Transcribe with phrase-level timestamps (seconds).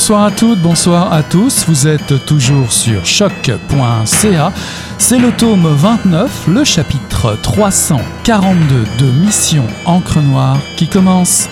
[0.00, 1.66] Bonsoir à toutes, bonsoir à tous.
[1.68, 4.52] Vous êtes toujours sur choc.ca.
[4.96, 11.50] C'est le tome 29, le chapitre 342 de Mission Encre Noire qui commence.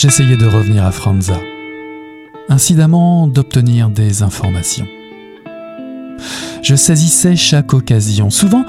[0.00, 1.40] J'essayais de revenir à Franza,
[2.48, 4.86] incidemment d'obtenir des informations.
[6.62, 8.30] Je saisissais chaque occasion.
[8.30, 8.64] Souvent,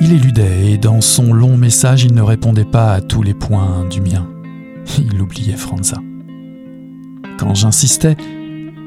[0.00, 3.84] il éludait et dans son long message, il ne répondait pas à tous les points
[3.90, 4.30] du mien.
[5.12, 5.98] Il oubliait Franza.
[7.36, 8.16] Quand j'insistais,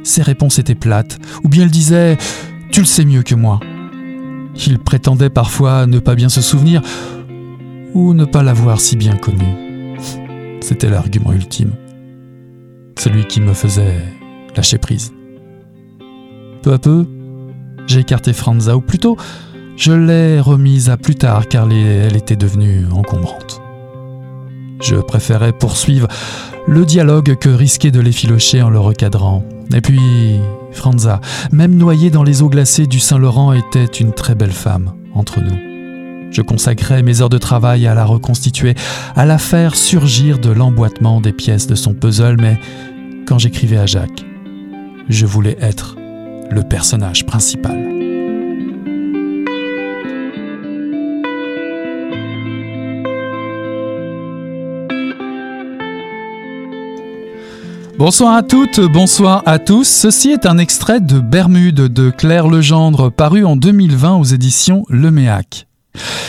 [0.03, 2.13] ses réponses étaient plates, ou bien il disait⁇
[2.71, 3.59] Tu le sais mieux que moi⁇
[4.67, 6.81] Il prétendait parfois ne pas bien se souvenir,
[7.93, 9.62] ou ne pas l'avoir si bien connu.
[10.63, 11.73] C'était l'argument ultime.
[12.97, 13.97] Celui qui me faisait
[14.55, 15.11] lâcher prise.
[16.61, 17.05] Peu à peu,
[17.85, 19.17] j'ai écarté Franza, ou plutôt,
[19.75, 23.61] je l'ai remise à plus tard car elle était devenue encombrante.
[24.81, 26.07] Je préférais poursuivre
[26.65, 29.43] le dialogue que risquer de l'effilocher en le recadrant.
[29.73, 30.39] Et puis,
[30.71, 31.19] Franza,
[31.51, 35.72] même noyée dans les eaux glacées du Saint-Laurent, était une très belle femme entre nous.
[36.33, 38.73] Je consacrais mes heures de travail à la reconstituer,
[39.15, 42.59] à la faire surgir de l'emboîtement des pièces de son puzzle, mais
[43.27, 44.25] quand j'écrivais à Jacques,
[45.09, 45.95] je voulais être
[46.49, 47.77] le personnage principal.
[57.99, 59.87] Bonsoir à toutes, bonsoir à tous.
[59.87, 65.11] Ceci est un extrait de Bermude de Claire Legendre, paru en 2020 aux éditions Le
[65.11, 65.67] Méac.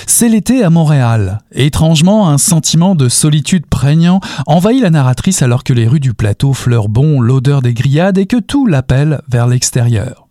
[0.06, 1.40] C'est l'été à Montréal.
[1.52, 6.52] étrangement, un sentiment de solitude prégnant envahit la narratrice alors que les rues du plateau
[6.52, 10.28] fleurent bon l'odeur des grillades et que tout l'appelle vers l'extérieur.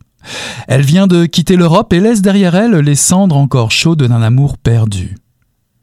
[0.68, 4.56] Elle vient de quitter l'Europe et laisse derrière elle les cendres encore chaudes d'un amour
[4.56, 5.16] perdu.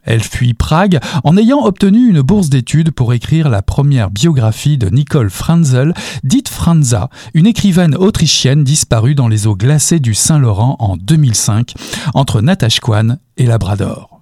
[0.03, 4.89] Elle fuit Prague en ayant obtenu une bourse d'études pour écrire la première biographie de
[4.89, 10.97] Nicole Franzel, dite Franza, une écrivaine autrichienne disparue dans les eaux glacées du Saint-Laurent en
[10.97, 11.73] 2005,
[12.13, 14.21] entre Natashquan et Labrador.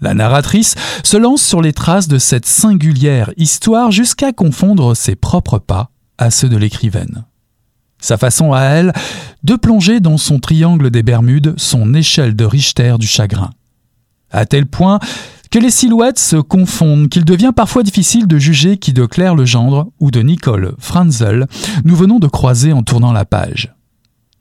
[0.00, 0.74] La narratrice
[1.04, 6.32] se lance sur les traces de cette singulière histoire jusqu'à confondre ses propres pas à
[6.32, 7.24] ceux de l'écrivaine.
[8.00, 8.92] Sa façon à elle
[9.44, 13.50] de plonger dans son triangle des Bermudes, son échelle de Richter du chagrin
[14.32, 14.98] à tel point
[15.50, 19.88] que les silhouettes se confondent, qu'il devient parfois difficile de juger qui de Claire Legendre
[20.00, 21.46] ou de Nicole Franzel
[21.84, 23.74] nous venons de croiser en tournant la page.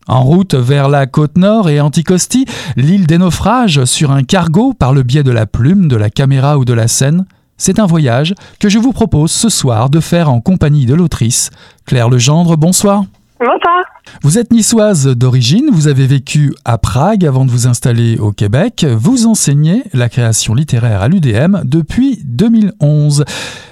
[0.08, 4.94] En route vers la côte nord et Anticosti, l'île des naufrages, sur un cargo par
[4.94, 7.26] le biais de la plume, de la caméra ou de la scène,
[7.58, 11.52] c'est un voyage que je vous propose ce soir de faire en compagnie de l'autrice.
[11.86, 13.04] Claire Legendre, bonsoir.
[14.22, 18.86] Vous êtes niçoise d'origine, vous avez vécu à Prague avant de vous installer au Québec.
[18.86, 23.26] Vous enseignez la création littéraire à l'UDM depuis 2011.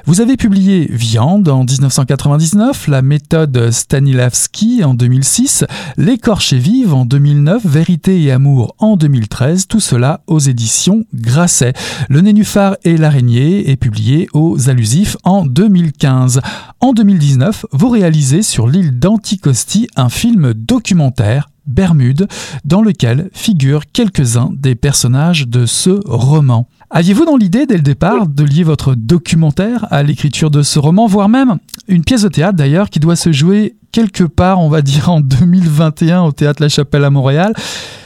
[0.06, 5.66] Vous avez publié Viande en 1999, La méthode Stanislavski en 2006,
[5.98, 11.74] L'écorché vive en 2009, Vérité et amour en 2013, tout cela aux éditions Grasset.
[12.10, 16.42] Le Nénuphar et l'araignée est publié aux Allusifs en 2015.
[16.82, 19.59] En 2019, vous réalisez sur l'île d'Anticosti
[19.96, 22.28] un film documentaire Bermude,
[22.66, 26.68] dans lequel figurent quelques-uns des personnages de ce roman.
[26.90, 31.06] Aviez-vous dans l'idée dès le départ de lier votre documentaire à l'écriture de ce roman,
[31.06, 34.82] voire même une pièce de théâtre d'ailleurs qui doit se jouer quelque part, on va
[34.82, 37.54] dire en 2021 au théâtre La Chapelle à Montréal?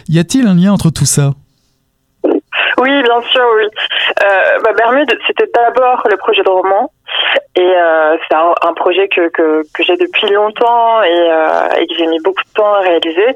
[0.10, 1.34] Y a-t-il un lien entre tout ça?
[2.84, 3.66] Oui, bien sûr, oui.
[4.24, 6.92] Euh, bah, Bermude, c'était d'abord le projet de roman.
[7.56, 11.94] Et euh, c'est un, projet que, que, que j'ai depuis longtemps et, euh, et que
[11.96, 13.36] j'ai mis beaucoup de temps à réaliser.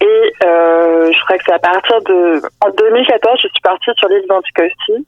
[0.00, 2.40] Et euh, je crois que c'est à partir de...
[2.64, 5.06] En 2014, je suis partie sur l'île d'Anticosti,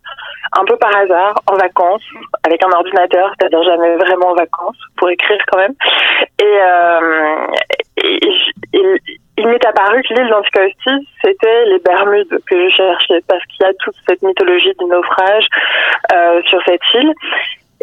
[0.59, 2.03] un peu par hasard, en vacances,
[2.45, 5.75] avec un ordinateur, c'est-à-dire jamais vraiment en vacances, pour écrire quand même.
[6.41, 7.47] Et, euh,
[7.99, 8.21] et,
[8.73, 13.67] et il m'est apparu que l'île d'Anticosti, c'était les Bermudes que je cherchais, parce qu'il
[13.67, 15.47] y a toute cette mythologie du naufrage
[16.13, 17.13] euh, sur cette île.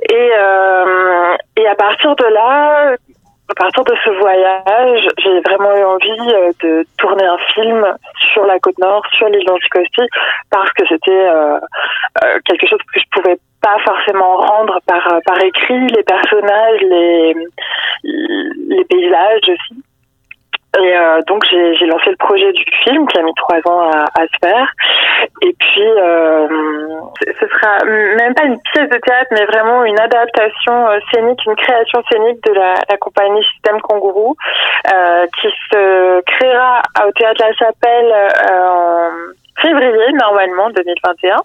[0.10, 2.96] Et, euh, et à partir de là,
[3.50, 7.86] à partir de ce voyage, j'ai vraiment eu envie euh, de tourner un film
[8.34, 10.02] sur la côte nord, sur l'île d'Anticosti,
[10.50, 11.28] parce que c'était
[12.46, 17.36] quelque chose que je pouvais pas forcément rendre par par écrit, les personnages, les
[18.04, 19.84] les paysages aussi.
[20.80, 24.06] Et euh, donc j'ai lancé le projet du film qui a mis trois ans à,
[24.20, 24.68] à se faire.
[25.42, 26.48] Et puis euh,
[27.40, 31.56] ce sera même pas une pièce de théâtre, mais vraiment une adaptation euh, scénique, une
[31.56, 34.36] création scénique de la, la compagnie Système Kangourou,
[34.92, 39.10] euh, qui se créera au théâtre La Chapelle euh, en
[39.62, 41.36] février normalement 2021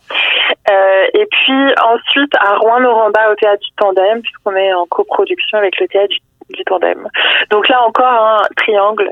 [0.71, 5.79] euh, et puis ensuite à Rouen-Noranda au théâtre du Tandem puisqu'on est en coproduction avec
[5.79, 6.21] le théâtre du
[6.51, 7.09] du tandem.
[7.51, 9.11] Donc là encore un triangle.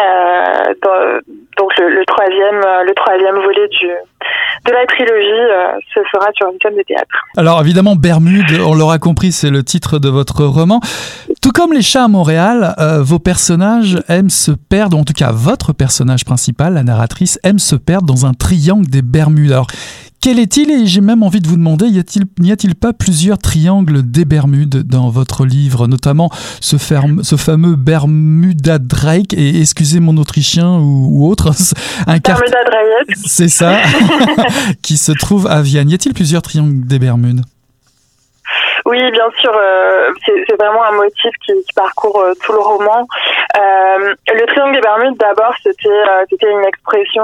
[0.00, 1.20] Euh,
[1.58, 3.68] donc le, troisième, euh, le troisième volet
[4.64, 7.12] de la trilogie euh, se fera sur une scène de théâtre.
[7.36, 10.80] Alors évidemment, Bermude, on l'aura compris, c'est le titre de votre roman.
[11.42, 15.72] Tout comme les chats à Montréal, vos personnages aiment se perdre, en tout cas votre
[15.72, 19.52] personnage principal, la narratrice, aime se perdre dans un triangle des Bermudes.
[20.22, 24.24] Quel est-il Et j'ai même envie de vous demander, n'y a-t-il pas plusieurs triangles des
[24.24, 26.30] Bermudes dans votre livre, notamment
[26.60, 31.50] ce, ce fameux Bermuda Drake, et excusez mon autrichien ou, autre,
[32.06, 33.18] un Bermuda Drake.
[33.26, 33.80] C'est ça,
[34.82, 35.90] qui se trouve à Vienne.
[35.90, 37.42] Y a-t-il plusieurs triangles des Bermudes?
[38.86, 43.06] Oui, bien sûr, euh, c'est vraiment un motif qui, parcourt euh, tout le roman.
[43.56, 45.88] Euh, le triangle des Bermudes, d'abord, c'était
[46.28, 47.22] c'était une expression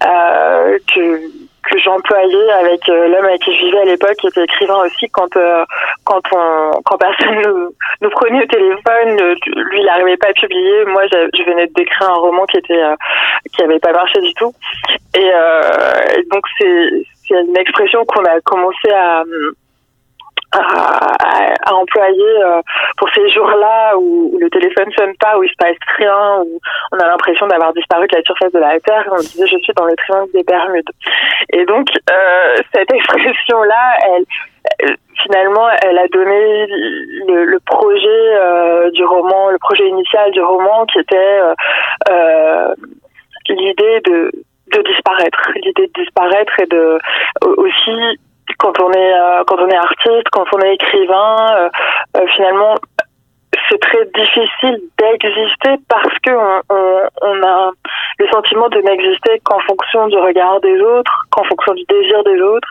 [0.00, 4.84] que que j'employais avec euh, l'homme avec qui je vivais à l'époque, qui était écrivain
[4.84, 5.64] aussi, quand euh,
[6.04, 10.32] quand on quand personne nous, nous prenait au téléphone, euh, lui il n'arrivait pas à
[10.32, 12.82] publier, moi je, venais d'écrire un roman qui était
[13.52, 14.52] qui avait pas marché du tout,
[15.16, 16.88] et, et donc c'est
[17.26, 19.22] c'est une expression qu'on a commencé à
[20.52, 22.60] à, à, employer euh,
[22.98, 26.60] pour ces jours-là où, le téléphone sonne pas, où il se passe rien, où
[26.92, 29.08] on a l'impression d'avoir disparu de la surface de la Terre.
[29.10, 30.90] On disait je suis dans le triangle des Bermudes.
[31.52, 36.66] Et donc euh, cette expression-là, elle, finalement, elle a donné
[37.28, 41.40] le, le projet euh, du roman, le projet initial du roman, qui était
[42.10, 42.74] euh,
[43.48, 44.32] l'idée de
[44.72, 46.98] de disparaître, l'idée de disparaître et de
[47.42, 48.18] aussi
[48.66, 51.68] quand on est euh, quand on est artiste, quand on est écrivain, euh,
[52.16, 52.74] euh, finalement
[53.70, 57.70] c'est très difficile d'exister parce que on, a
[58.18, 62.40] le sentiment de n'exister qu'en fonction du regard des autres, qu'en fonction du désir des
[62.40, 62.68] autres.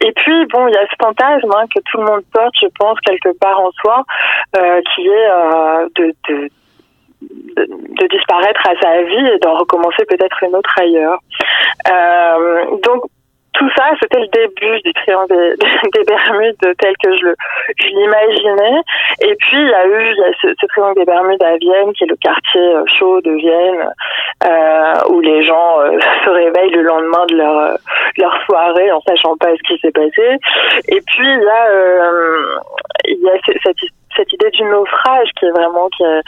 [0.00, 2.68] et puis bon, il y a ce fantasme hein, que tout le monde porte, je
[2.78, 4.04] pense, quelque part en soi,
[4.94, 5.28] qui est
[5.96, 6.48] de,
[8.08, 11.18] disparaître à sa vie et d'en recommencer peut-être une autre ailleurs.
[12.84, 13.02] donc
[13.54, 15.56] tout ça, c'était le début du triangle
[15.94, 17.34] des, Bermudes tel que je,
[17.88, 18.80] l'imaginais.
[19.20, 22.16] Et puis, il y a eu ce, triangle des Bermudes à Vienne, qui est le
[22.16, 23.88] quartier euh, chaud de Vienne,
[24.44, 27.78] euh, où les gens euh, se réveillent le lendemain de leur,
[28.16, 30.38] leur soirée en sachant pas ce qui s'est passé.
[30.88, 31.68] Et puis, il y a,
[33.04, 33.32] il y a
[33.62, 36.22] cette histoire cette idée du naufrage qui est vraiment qui a,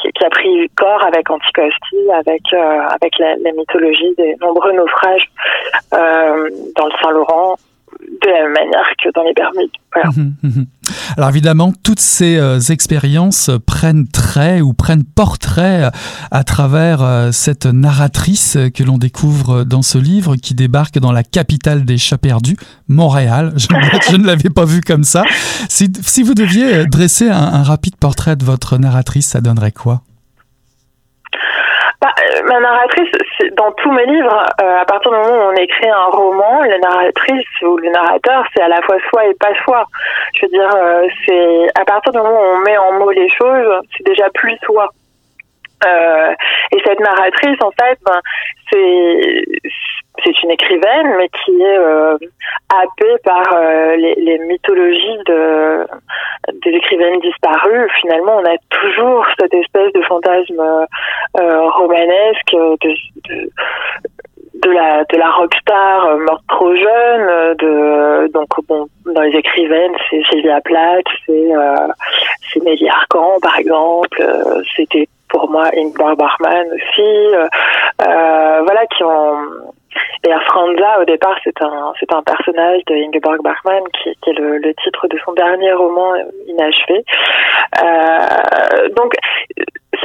[0.00, 5.30] qui, a pris corps avec Anticosti, avec euh, avec la, la, mythologie des nombreux naufrages
[5.94, 7.56] euh, dans le Saint-Laurent,
[8.00, 9.70] de la même manière que dans les Bermudes.
[10.16, 10.66] Mhm, mhm.
[11.16, 15.90] Alors évidemment, toutes ces euh, expériences prennent trait ou prennent portrait euh,
[16.30, 21.22] à travers euh, cette narratrice que l'on découvre dans ce livre qui débarque dans la
[21.24, 22.56] capitale des chats perdus,
[22.88, 23.54] Montréal.
[23.56, 25.24] Je, ne l'avais pas vu comme ça.
[25.68, 30.02] Si, vous deviez dresser un, un rapide portrait de votre narratrice, ça donnerait quoi?
[32.44, 33.10] Ma narratrice,
[33.52, 36.78] dans tous mes livres, euh, à partir du moment où on écrit un roman, la
[36.78, 39.84] narratrice ou le narrateur, c'est à la fois soi et pas soi.
[40.34, 43.28] Je veux dire, euh, c'est à partir du moment où on met en mots les
[43.30, 44.88] choses, c'est déjà plus soi.
[45.86, 46.34] Euh,
[46.72, 48.20] et cette narratrice, en fait, ben,
[48.70, 49.44] c'est
[50.24, 52.18] c'est une écrivaine, mais qui est euh,
[52.68, 55.86] happée par euh, les, les, mythologies de
[56.64, 57.88] des écrivaines disparues.
[58.00, 60.60] Finalement, on a toujours cette espèce de fantasme
[61.40, 62.94] euh, romanesque de,
[63.28, 63.50] de
[64.62, 70.22] de la de la rockstar morte trop jeune de donc bon dans les écrivaines c'est
[70.30, 71.86] Sylvia Plath c'est euh,
[72.62, 74.22] Nelly Arcan par exemple
[74.76, 77.46] c'était pour moi Ingmar Bachmann aussi euh,
[78.02, 79.72] euh, voilà qui ont
[80.24, 84.58] et Franza au départ c'est un c'est un personnage de Ingeborg Bachmann qui, est le,
[84.58, 87.04] le, titre de son dernier roman euh, inachevé.
[87.82, 89.14] Euh, donc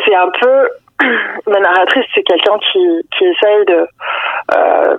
[0.06, 0.70] c'est un peu
[1.48, 3.88] ma narratrice c'est quelqu'un qui qui essaye de
[4.56, 4.98] euh,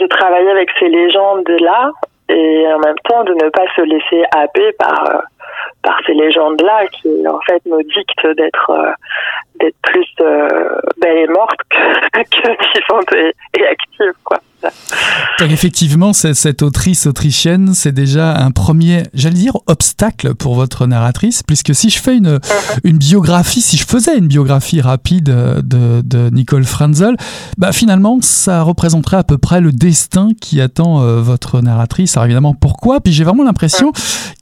[0.00, 1.90] de travailler avec ces légendes là
[2.28, 5.22] et en même temps de ne pas se laisser happer par
[5.86, 8.90] par ces légendes-là qui en fait nous dictent d'être euh,
[9.60, 14.38] d'être plus euh, belle et morte que, que vivante et, et active quoi.
[15.38, 21.42] Donc effectivement, cette, autrice autrichienne, c'est déjà un premier, j'allais dire, obstacle pour votre narratrice,
[21.42, 22.38] puisque si je fais une,
[22.84, 27.16] une biographie, si je faisais une biographie rapide de, de Nicole Franzel,
[27.58, 32.16] bah finalement, ça représenterait à peu près le destin qui attend euh, votre narratrice.
[32.16, 33.00] Alors évidemment, pourquoi?
[33.00, 33.92] Puis j'ai vraiment l'impression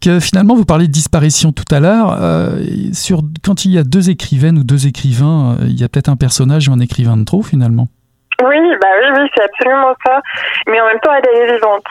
[0.01, 2.63] que finalement, vous parlez de disparition tout à l'heure, euh,
[2.93, 6.09] sur quand il y a deux écrivaines ou deux écrivains, euh, il y a peut-être
[6.09, 7.89] un personnage ou un écrivain de trop finalement.
[8.43, 10.21] Oui, bah oui, oui, c'est absolument ça.
[10.67, 11.85] Mais en même temps, elle est vivante.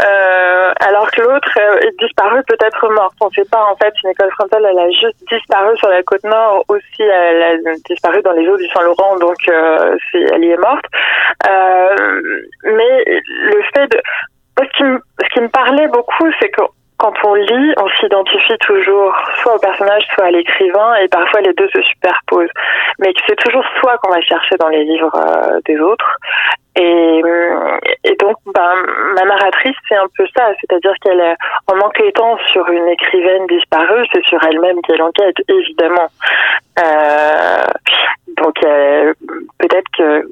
[0.00, 3.14] Euh, alors que l'autre est disparue, peut-être morte.
[3.20, 6.02] On ne sait pas, en fait, une école frontale, elle a juste disparu sur la
[6.02, 6.64] côte nord.
[6.68, 10.84] Aussi, elle a disparu dans les eaux du Saint-Laurent, donc euh, elle y est morte.
[11.48, 14.00] Euh, mais le fait de...
[14.58, 16.60] Ce qui, me, ce qui me parlait beaucoup, c'est que
[17.00, 21.54] quand on lit, on s'identifie toujours soit au personnage, soit à l'écrivain, et parfois les
[21.54, 22.52] deux se superposent.
[22.98, 26.18] Mais c'est toujours soi qu'on va chercher dans les livres euh, des autres.
[26.76, 28.74] Et, euh, et donc, ben,
[29.16, 34.24] ma narratrice, c'est un peu ça, c'est-à-dire qu'elle, en enquêtant sur une écrivaine disparue, c'est
[34.24, 36.08] sur elle-même qu'elle enquête, évidemment.
[36.78, 37.64] Euh,
[38.36, 39.12] donc, euh,
[39.58, 40.28] peut-être que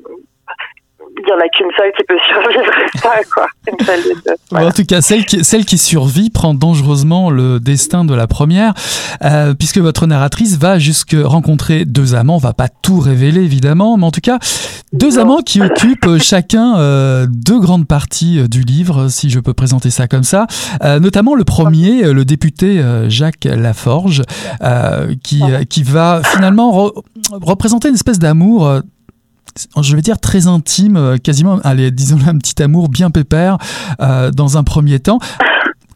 [1.19, 2.73] il n'y en a qu'une seule qui peut survivre,
[3.03, 3.47] ça, quoi.
[3.71, 8.15] Une seule En tout cas, celle qui, celle qui survit prend dangereusement le destin de
[8.15, 8.75] la première,
[9.25, 12.37] euh, puisque votre narratrice va jusque rencontrer deux amants.
[12.37, 14.39] On va pas tout révéler, évidemment, mais en tout cas,
[14.93, 19.55] deux amants qui occupent chacun euh, deux grandes parties euh, du livre, si je peux
[19.55, 20.47] présenter ça comme ça.
[20.83, 24.23] Euh, notamment le premier, euh, le député Jacques Laforge,
[25.23, 26.91] qui, qui va finalement
[27.33, 28.83] représenter une espèce d'amour
[29.83, 33.59] je vais dire très intime, euh, quasiment, allez, disons un petit amour bien pépère
[34.01, 35.19] euh, dans un premier temps.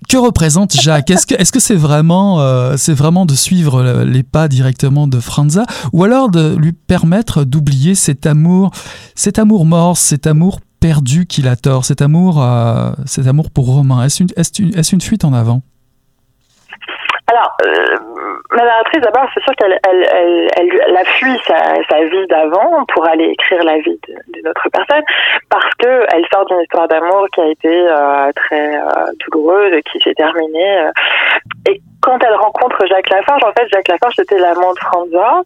[0.09, 1.11] Que représente Jacques?
[1.11, 6.55] Est-ce que c'est vraiment euh, de suivre les pas directement de Franza ou alors de
[6.57, 8.73] lui permettre d'oublier cet amour
[9.15, 12.45] cet amour mort, cet amour perdu qu'il a tort, cet amour
[13.07, 14.05] cet amour pour Romain?
[14.05, 15.63] Est-ce une, une fuite en avant?
[17.29, 17.57] Alors,
[18.57, 22.85] ma narratrice, d'abord, c'est sûr qu'elle elle, elle, elle, a fui sa, sa vie d'avant
[22.93, 25.05] pour aller écrire la vie d'une autre personne,
[25.51, 29.99] parce que elle sort d'une histoire d'amour qui a été euh, très euh, douloureuse, qui
[30.01, 30.79] s'est terminée.
[30.81, 30.91] Euh,
[31.69, 35.43] et quand elle rencontre Jacques Lafarge, en fait, Jacques Lafarge, c'était l'amant de Franza,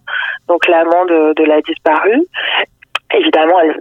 [0.48, 2.22] donc l'amant de, de la disparue
[3.14, 3.78] évidemment, elle,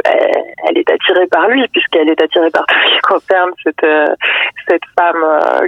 [0.67, 4.08] elle, est attirée par lui, puisqu'elle est attirée par tout ce qui concerne cette, euh,
[4.67, 5.67] cette femme euh,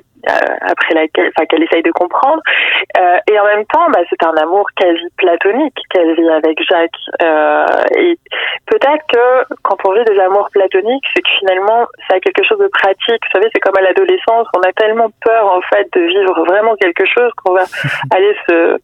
[0.61, 2.41] après laquelle, enfin, qu'elle essaye de comprendre.
[2.97, 6.91] Euh, et en même temps, bah, c'est un amour quasi platonique qu'elle vit avec Jacques.
[7.21, 7.65] Euh,
[7.97, 8.17] et
[8.65, 12.59] peut-être que quand on vit des amours platoniques, c'est que finalement, ça a quelque chose
[12.59, 13.21] de pratique.
[13.25, 16.75] Vous savez, c'est comme à l'adolescence, on a tellement peur en fait de vivre vraiment
[16.75, 17.63] quelque chose qu'on va
[18.11, 18.77] aller se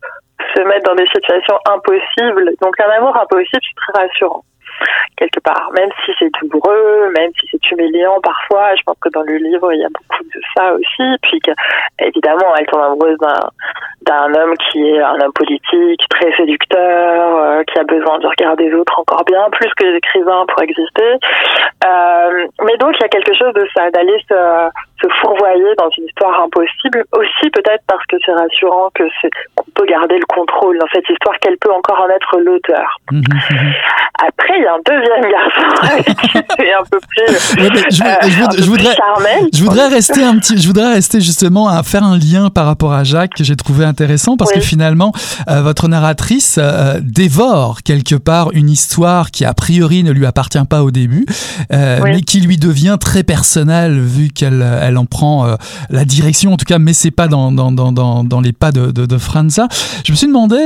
[0.56, 2.54] se mettre dans des situations impossibles.
[2.62, 4.44] Donc un amour impossible, c'est très rassurant
[5.18, 8.76] quelque part, même si c'est douloureux, même si c'est humiliant parfois.
[8.76, 11.18] Je pense que dans le livre, il y a beaucoup de ça aussi.
[11.22, 11.40] Puis
[12.00, 13.18] évidemment, elle tombe amoureuse
[14.02, 18.56] d'un homme qui est un homme politique, très séducteur, euh, qui a besoin du regard
[18.58, 21.18] des autres encore bien plus que les écrivains pour exister.
[21.86, 24.70] Euh, mais donc, il y a quelque chose de ça, d'aller se,
[25.02, 29.72] se fourvoyer dans une histoire impossible, aussi peut-être parce que c'est rassurant que c'est qu'on
[29.76, 32.98] peut garder le contrôle dans cette histoire, qu'elle peut encore en être l'auteur.
[33.12, 33.74] Mmh, mmh, mmh.
[34.28, 35.64] Après, il y a un deuxième garçon
[36.74, 37.24] un peu plus,
[37.92, 38.96] je, voudrais,
[39.54, 42.94] je voudrais rester un petit, je voudrais rester justement à faire un lien par rapport
[42.94, 45.14] à Jacques que j'ai trouvé intéressant parce que finalement,
[45.50, 50.64] euh, votre narratrice euh, dévore quelque part une histoire qui a priori ne lui appartient
[50.70, 51.26] pas au début,
[51.72, 55.58] euh, mais qui lui devient très personnelle vu qu'elle elle en prend
[55.90, 56.54] la direction.
[56.54, 59.18] En tout cas, mais c'est pas dans, dans, dans, dans, les pas de, de, de
[59.18, 59.68] Franza.
[60.06, 60.58] Je me suis demandé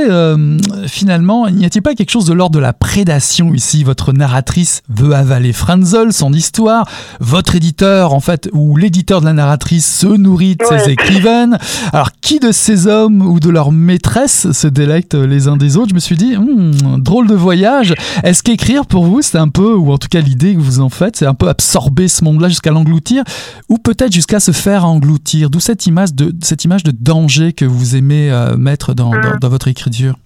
[0.86, 5.14] finalement, n'y a-t-il pas quelque chose de l'ordre de la prédation ici Votre narratrice veut
[5.14, 6.86] avaler Franzel, son histoire,
[7.20, 11.56] votre éditeur en fait ou l'éditeur de la narratrice se nourrit de ses écrivaines.
[11.94, 15.88] Alors qui de ces hommes ou de leur maîtresse se délectent les uns des autres?
[15.88, 17.94] Je me suis dit, hmm, drôle de voyage.
[18.24, 20.90] Est-ce qu'écrire pour vous, c'est un peu, ou en tout cas l'idée que vous en
[20.90, 23.24] faites, c'est un peu absorber ce monde-là jusqu'à l'engloutir,
[23.70, 25.48] ou peut-être jusqu'à se faire engloutir?
[25.48, 29.48] D'où cette image de, cette image de danger que vous aimez euh, mettre dans, dans,
[29.48, 30.16] votre écriture?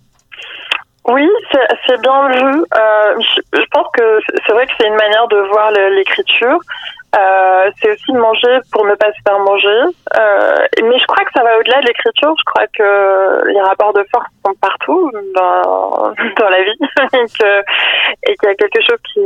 [1.06, 1.28] Oui,
[1.86, 2.64] c'est bien vu.
[2.76, 6.58] Euh, je, je, pense que c'est vrai que c'est une manière de voir l'écriture.
[7.14, 9.82] Euh, c'est aussi de manger pour ne pas se faire manger.
[10.16, 12.34] Euh, mais je crois que ça va au-delà de l'écriture.
[12.38, 16.78] Je crois que les rapports de force sont partout dans, dans la vie
[18.22, 19.20] et qu'il y a quelque chose qui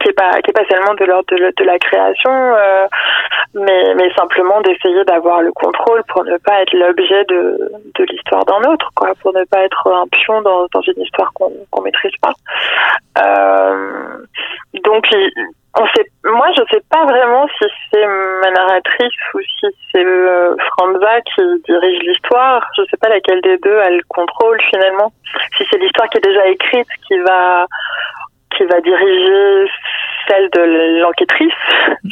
[0.00, 2.86] qui est pas qui est pas seulement de l'ordre de, la création euh,
[3.54, 7.58] mais mais simplement d'essayer d'avoir le contrôle pour ne pas être l'objet de,
[7.94, 11.32] de l'histoire d'un autre quoi pour ne pas être un pion dans, dans une histoire
[11.34, 12.32] qu'on qu'on maîtrise pas.
[13.24, 14.18] Euh,
[14.84, 15.06] donc
[15.78, 20.54] on sait moi je sais pas vraiment si c'est ma narratrice ou si c'est euh,
[20.70, 22.66] Franza qui dirige l'histoire.
[22.76, 25.12] Je sais pas laquelle des deux elle contrôle finalement.
[25.56, 27.66] Si c'est l'histoire qui est déjà écrite qui va
[28.56, 29.70] qui va diriger
[30.28, 31.52] celle de l'enquêtrice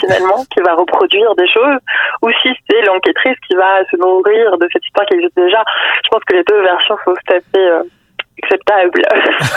[0.00, 1.78] finalement, qui va reproduire des choses,
[2.22, 5.62] ou si c'est l'enquêtrice qui va se nourrir de cette histoire qui existe déjà.
[6.04, 7.82] Je pense que les deux versions sont tout à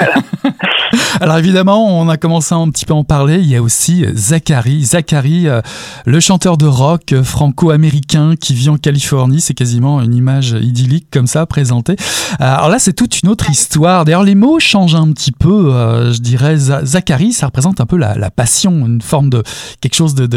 [0.01, 0.49] euh.
[1.21, 3.37] Alors évidemment, on a commencé un petit peu en parler.
[3.39, 4.83] Il y a aussi Zachary.
[4.83, 5.61] Zachary, euh,
[6.05, 9.41] le chanteur de rock franco-américain qui vit en Californie.
[9.41, 11.95] C'est quasiment une image idyllique comme ça présentée.
[12.41, 14.05] Euh, alors là, c'est toute une autre histoire.
[14.05, 15.73] D'ailleurs, les mots changent un petit peu.
[15.73, 19.43] Euh, je dirais, Zachary, ça représente un peu la, passion, une forme de
[19.81, 20.27] quelque chose de,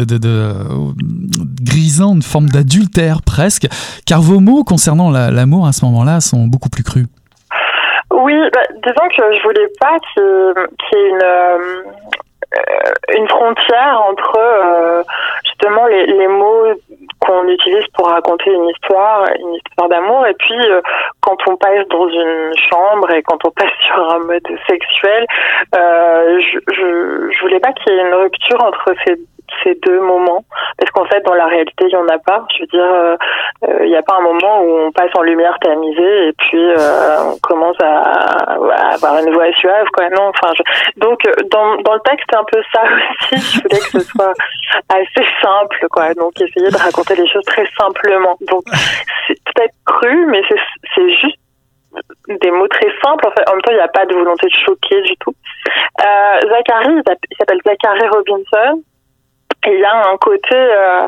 [1.61, 3.67] grisant, une forme d'adultère presque.
[4.05, 7.07] Car vos mots concernant l'amour à ce moment-là sont beaucoup plus crus.
[8.11, 11.83] Oui, bah, disons que je voulais pas qu'il y ait une, euh,
[13.17, 15.03] une frontière entre euh,
[15.45, 16.67] justement les, les mots
[17.19, 20.81] qu'on utilise pour raconter une histoire, une histoire d'amour, et puis euh,
[21.21, 25.25] quand on passe dans une chambre et quand on passe sur un mode sexuel,
[25.73, 29.15] je, je, je voulais pas qu'il y ait une rupture entre ces
[29.63, 30.43] ces deux moments
[30.77, 33.15] parce qu'en fait dans la réalité il y en a pas je veux dire euh,
[33.67, 36.63] euh, il n'y a pas un moment où on passe en lumière tamisée et puis
[36.63, 40.51] euh, on commence à, avoir une voix suave quoi non enfin
[40.97, 41.19] donc
[41.51, 42.83] dans, dans le texte c'est un peu ça
[43.33, 44.33] aussi je voulais que ce soit
[44.89, 48.63] assez simple quoi donc essayer de raconter les choses très simplement donc
[49.27, 50.59] c'est peut-être cru mais c'est
[50.95, 51.39] c'est juste
[52.27, 53.27] des mots très simples.
[53.27, 55.33] En, fait, en même temps, il n'y a pas de volonté de choquer du tout.
[56.01, 58.83] Euh, Zachary, il s'appelle Zachary Robinson.
[59.67, 61.07] Il y a un côté euh,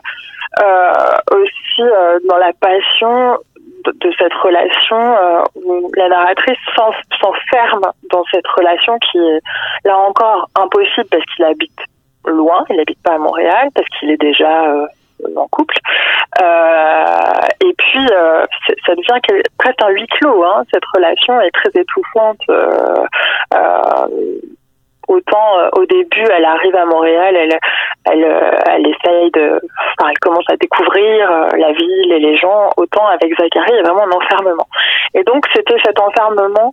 [0.62, 0.94] euh,
[1.32, 3.38] aussi euh, dans la passion
[3.86, 5.16] de, cette relation
[5.56, 9.40] où la narratrice s'enferme dans cette relation qui est
[9.86, 11.80] là encore impossible parce qu'il habite
[12.26, 14.88] loin, il n'habite pas à Montréal parce qu'il est déjà
[15.36, 15.78] en couple.
[16.42, 18.46] Euh, et puis, euh,
[18.86, 20.44] ça devient presque un huis clos.
[20.44, 20.64] Hein.
[20.74, 22.42] Cette relation est très étouffante.
[25.10, 27.58] Autant euh, au début, elle arrive à Montréal, elle,
[28.06, 29.60] elle, euh, elle essaye de,
[30.08, 32.70] elle commence à découvrir euh, la ville et les gens.
[32.78, 34.68] Autant avec Zachary, il y a vraiment un enfermement.
[35.16, 36.70] Et donc, c'était cet enfermement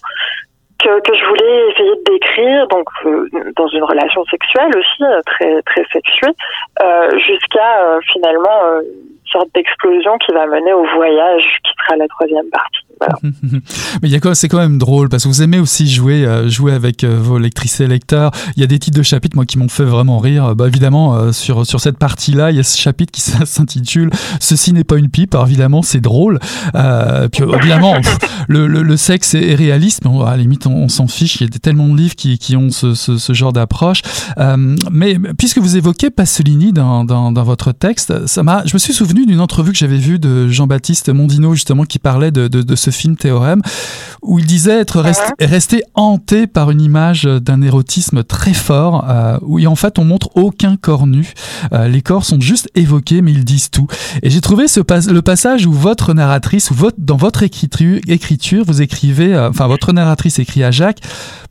[0.79, 2.87] que, que je voulais essayer de décrire, donc
[3.57, 6.35] dans une relation sexuelle aussi très très sexuée,
[7.17, 8.83] jusqu'à finalement
[9.37, 12.87] sorte d'explosion qui va mener au voyage, qui sera la troisième partie.
[14.03, 16.49] Mais il y a c'est quand même drôle parce que vous aimez aussi jouer, euh,
[16.49, 18.31] jouer avec euh, vos lectrices et lecteurs.
[18.57, 20.57] Il y a des titres de chapitres moi qui m'ont fait vraiment rire.
[20.57, 24.73] Bah, évidemment euh, sur sur cette partie-là, il y a ce chapitre qui s'intitule "Ceci
[24.73, 25.35] n'est pas une pipe".
[25.35, 26.39] Alors évidemment, c'est drôle.
[27.33, 27.97] puis évidemment,
[28.49, 31.41] le, le, sexe est, réaliste, mais à la limite on, s'en fiche.
[31.41, 34.01] Il y a tellement de livres qui, qui ont ce, ce, ce genre d'approche.
[34.91, 38.95] mais puisque vous évoquez Pasolini dans, dans, dans votre texte, ça m'a, je me suis
[38.95, 42.77] souvenu d'une entrevue que j'avais vue de Jean-Baptiste Mondino justement qui parlait de, de, de
[42.77, 43.63] ce film Théorème,
[44.23, 45.03] où il disait être
[45.41, 50.31] resté, hanté par une image d'un érotisme très fort, euh, où en fait on montre
[50.35, 51.33] aucun corps nu.
[51.73, 53.87] Euh, les corps sont juste évoqués, mais ils disent tout.
[54.23, 58.65] Et j'ai trouvé ce le passage où votre narratrice, ou votre, dans votre écriture, écriture
[58.67, 61.01] vous écrivez, euh, enfin votre narratrice écrit à Jacques,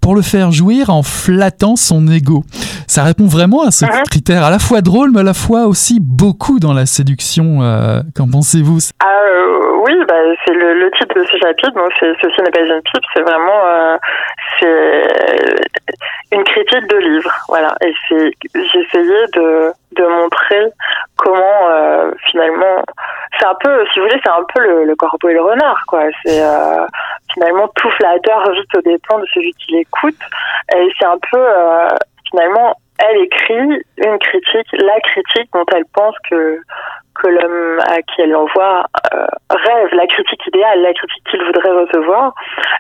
[0.02, 2.44] pour le faire jouir en flattant son ego.
[2.88, 6.00] Ça répond vraiment à ce critère, à la fois drôle, mais à la fois aussi
[6.00, 7.62] beaucoup dans la séduction.
[8.16, 8.80] Qu'en pensez-vous
[9.86, 11.80] oui, bah, c'est le, titre de ce chapitre.
[12.00, 13.04] Ceci n'est pas une pipe.
[13.14, 13.98] C'est vraiment euh,
[16.32, 17.32] une critique de livre.
[17.48, 17.76] Voilà.
[17.82, 17.94] Et
[18.56, 20.66] j'essayais de de montrer
[21.16, 22.84] comment euh, finalement
[23.40, 26.04] c'est un peu, si vous voulez, c'est un peu le, corbeau et le renard, quoi.
[26.24, 26.86] C'est euh,
[27.34, 30.20] finalement tout flatteur juste au dépens de celui qui l'écoute.
[30.76, 31.88] Et c'est un peu euh,
[32.30, 36.60] finalement elle écrit une critique, la critique dont elle pense que
[37.16, 41.72] que l'homme à qui elle l'envoie euh, rêve, la critique idéale, la critique qu'il voudrait
[41.72, 42.34] recevoir,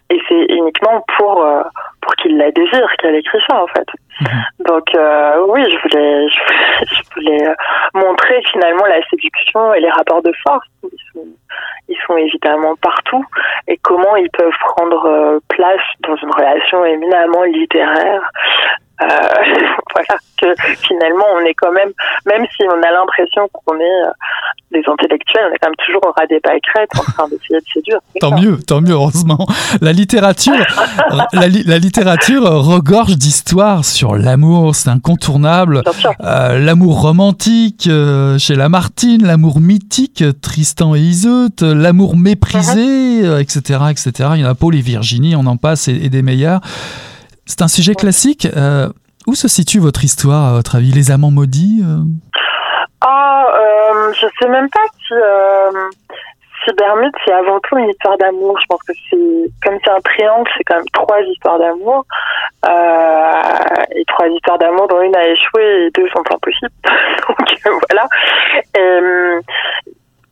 [0.09, 1.63] et c'est uniquement pour euh,
[2.01, 3.87] pour qu'il la désire qu'elle écrit ça en fait.
[4.59, 7.55] Donc euh, oui, je voulais je voulais,
[7.93, 10.67] montrer finalement la séduction et les rapports de force.
[10.83, 11.27] Ils sont,
[11.89, 13.25] ils sont évidemment partout
[13.67, 18.31] et comment ils peuvent prendre place dans une relation éminemment littéraire
[19.01, 19.07] euh,
[19.93, 20.47] voilà, que
[20.87, 21.91] finalement on est quand même,
[22.25, 24.11] même si on a l'impression qu'on est euh,
[24.71, 27.65] des intellectuels, on est quand même toujours au ras des pâquerettes en train d'essayer de
[27.73, 27.99] séduire.
[28.19, 29.47] Tant mieux, tant mieux, heureusement.
[29.81, 30.53] La littérature,
[31.11, 35.81] la, la, littérature regorge d'histoires sur l'amour, c'est incontournable.
[36.21, 43.91] Euh, l'amour romantique euh, chez Lamartine, l'amour mythique, Tristan et Iseut, l'amour méprisé, etc., uh-huh.
[43.91, 44.29] etc.
[44.35, 46.61] Il y en a Paul et Virginie, on en passe et des meilleurs.
[47.45, 48.47] C'est un sujet classique.
[48.55, 48.89] Euh,
[49.27, 50.91] où se situe votre histoire, à votre avis?
[50.91, 52.03] Les amants maudits euh?
[53.01, 55.13] Ah, euh, je sais même pas si,
[56.65, 58.57] si Bermude, c'est avant tout une histoire d'amour.
[58.59, 62.05] Je pense que c'est comme c'est un triangle, c'est quand même trois histoires d'amour.
[62.65, 66.73] Euh, et trois histoires d'amour dont une a échoué et deux sont impossibles.
[67.27, 68.07] Donc voilà.
[68.75, 68.99] Et,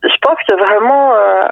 [0.04, 1.42] je pense que vraiment euh,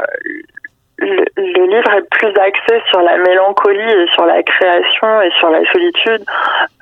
[0.98, 5.50] le, le, livre est plus axé sur la mélancolie et sur la création et sur
[5.50, 6.24] la solitude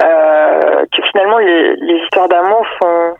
[0.03, 3.15] euh, que finalement les, histoires d'amour sont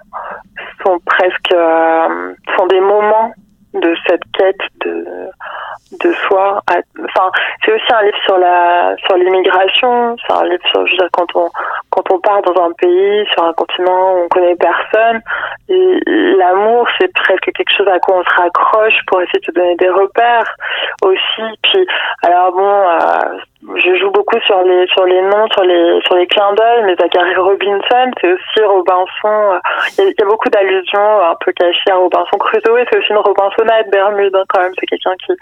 [0.83, 3.33] sont presque euh, sont des moments
[3.75, 7.31] de cette quête de Enfin,
[7.65, 10.17] c'est aussi un livre sur la sur l'immigration.
[10.27, 11.49] C'est un livre sur, je veux dire, quand on
[11.91, 15.21] quand on part dans un pays, sur un continent où on connaît personne,
[15.69, 19.91] l'amour c'est presque quelque chose à quoi on se raccroche pour essayer de donner des
[19.91, 20.55] repères
[21.03, 21.59] aussi.
[21.63, 21.87] Puis,
[22.23, 26.27] alors bon, euh, je joue beaucoup sur les sur les noms, sur les sur les
[26.27, 29.61] clins d'œil, mais Zachary Robinson, c'est aussi Robinson.
[29.99, 32.85] Il y, a, beaucoup d'allusions un peu cachées à Robinson Crusoe.
[32.91, 34.73] C'est aussi une Robinsonade Bermude hein, quand même.
[34.81, 35.33] C'est quelqu'un qui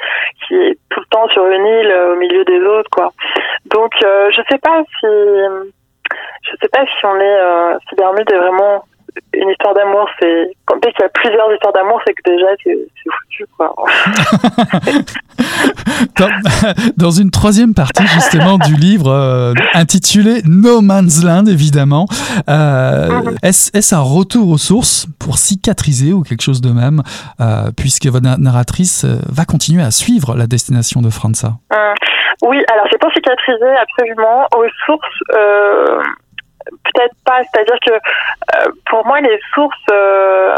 [0.46, 3.12] qui est tout le temps sur une île au milieu des autres, quoi.
[3.66, 5.06] Donc euh, je sais pas si
[6.42, 8.84] je sais pas si on est euh, si Bermude est vraiment
[9.32, 12.46] une histoire d'amour, c'est quand dès qu'il y a plusieurs histoires d'amour, c'est que déjà
[12.64, 13.74] c'est foutu quoi.
[16.96, 22.06] dans, une troisième partie justement du livre euh, intitulé No Man's Land évidemment,
[22.48, 23.36] euh, mhm.
[23.42, 27.02] est-ce un retour aux sources pour cicatriser ou quelque chose de même,
[27.40, 31.52] euh, puisque votre narratrice va continuer à suivre la destination de Franza?
[32.42, 35.22] oui, alors c'est pour cicatriser absolument aux sources
[36.84, 37.40] peut-être pas.
[37.44, 40.54] C'est-à-dire que euh, pour moi, les sources, euh,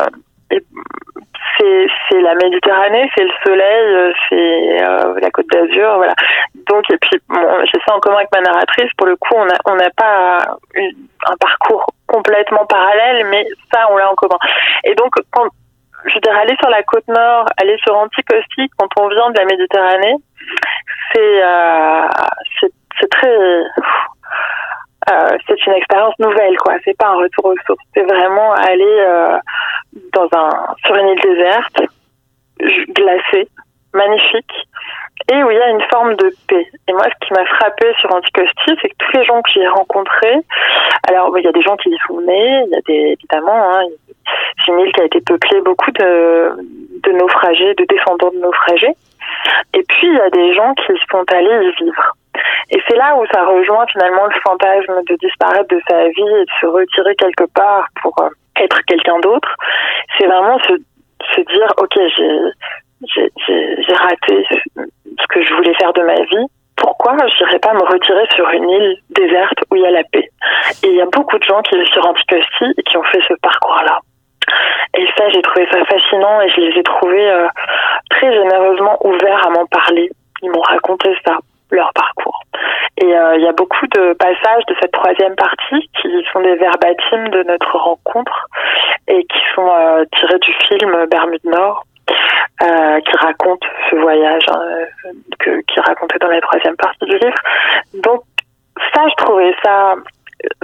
[2.09, 6.15] c'est la Méditerranée, c'est le soleil, euh, c'est la Côte d'Azur, voilà.
[6.67, 8.91] Donc et puis j'ai ça en commun avec ma narratrice.
[8.97, 10.39] Pour le coup, on a on n'a pas
[10.77, 14.39] un parcours complètement parallèle, mais ça on l'a en commun.
[14.85, 15.47] Et donc quand
[16.07, 19.39] je veux dire, aller sur la côte nord, aller sur Anticosti quand on vient de
[19.39, 20.17] la Méditerranée,
[21.13, 21.43] c'est
[23.01, 23.37] c'est très
[25.09, 26.75] euh, c'est une expérience nouvelle, quoi.
[26.85, 27.85] C'est pas un retour aux sources.
[27.95, 29.39] C'est vraiment aller euh,
[30.13, 31.83] dans un sur une île déserte,
[32.95, 33.49] glacée,
[33.95, 34.53] magnifique,
[35.33, 36.67] et où il y a une forme de paix.
[36.89, 39.67] Et moi, ce qui m'a frappé sur Anticosti, c'est que tous les gens que j'ai
[39.69, 40.39] rencontrés,
[41.09, 43.73] alors il y a des gens qui y sont nés, il y a des évidemment,
[43.73, 43.83] hein,
[44.59, 46.53] c'est une île qui a été peuplée beaucoup de
[47.03, 48.95] de naufragés, de descendants de naufragés.
[49.75, 52.17] Et puis il y a des gens qui sont allés y vivre.
[52.71, 56.45] Et c'est là où ça rejoint finalement le fantasme de disparaître de sa vie et
[56.45, 58.29] de se retirer quelque part pour euh,
[58.61, 59.49] être quelqu'un d'autre.
[60.19, 60.75] C'est vraiment se,
[61.41, 66.47] dire, ok, j'ai j'ai raté ce que je voulais faire de ma vie.
[66.77, 70.05] Pourquoi je n'irais pas me retirer sur une île déserte où il y a la
[70.05, 70.31] paix?
[70.83, 73.21] Et il y a beaucoup de gens qui vivent sur Anticosti et qui ont fait
[73.29, 73.99] ce parcours-là.
[74.97, 77.49] Et ça, j'ai trouvé ça fascinant et je les ai trouvés euh,
[78.11, 80.11] très généreusement ouverts à m'en parler.
[80.43, 81.39] Ils m'ont raconté ça
[81.71, 82.41] leur parcours.
[82.99, 86.57] Et euh, il y a beaucoup de passages de cette troisième partie qui sont des
[86.57, 88.49] verbatims de notre rencontre
[89.09, 91.85] et qui sont euh, tirés du film Bermude Nord.
[92.63, 94.61] Euh, qui raconte ce voyage hein,
[95.39, 97.39] que, qui raconté dans la troisième partie du livre.
[98.03, 98.23] Donc
[98.93, 99.95] ça, je trouvais ça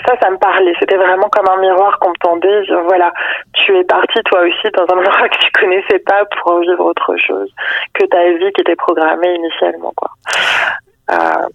[0.06, 0.74] ça, ça me parlait.
[0.78, 2.62] C'était vraiment comme un miroir qu'on me tendait.
[2.84, 3.12] voilà,
[3.54, 7.16] tu es parti toi aussi dans un endroit que tu connaissais pas pour vivre autre
[7.16, 7.50] chose
[7.94, 10.10] que ta vie qui était programmée initialement, quoi.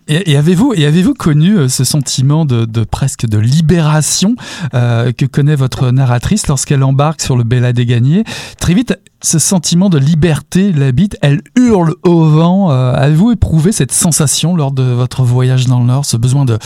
[0.07, 4.35] Et, avez-vous et avez-vous connu euh, ce sentiment de, presque de libération
[4.73, 8.23] euh, que connaît votre narratrice lorsqu'elle embarque sur le Bella des Gagnés
[8.59, 11.17] Très vite, ce sentiment de liberté l'habite.
[11.21, 12.71] Elle hurle au vent.
[12.71, 16.57] Euh, avez-vous éprouvé cette sensation lors de votre voyage dans le Nord, ce besoin de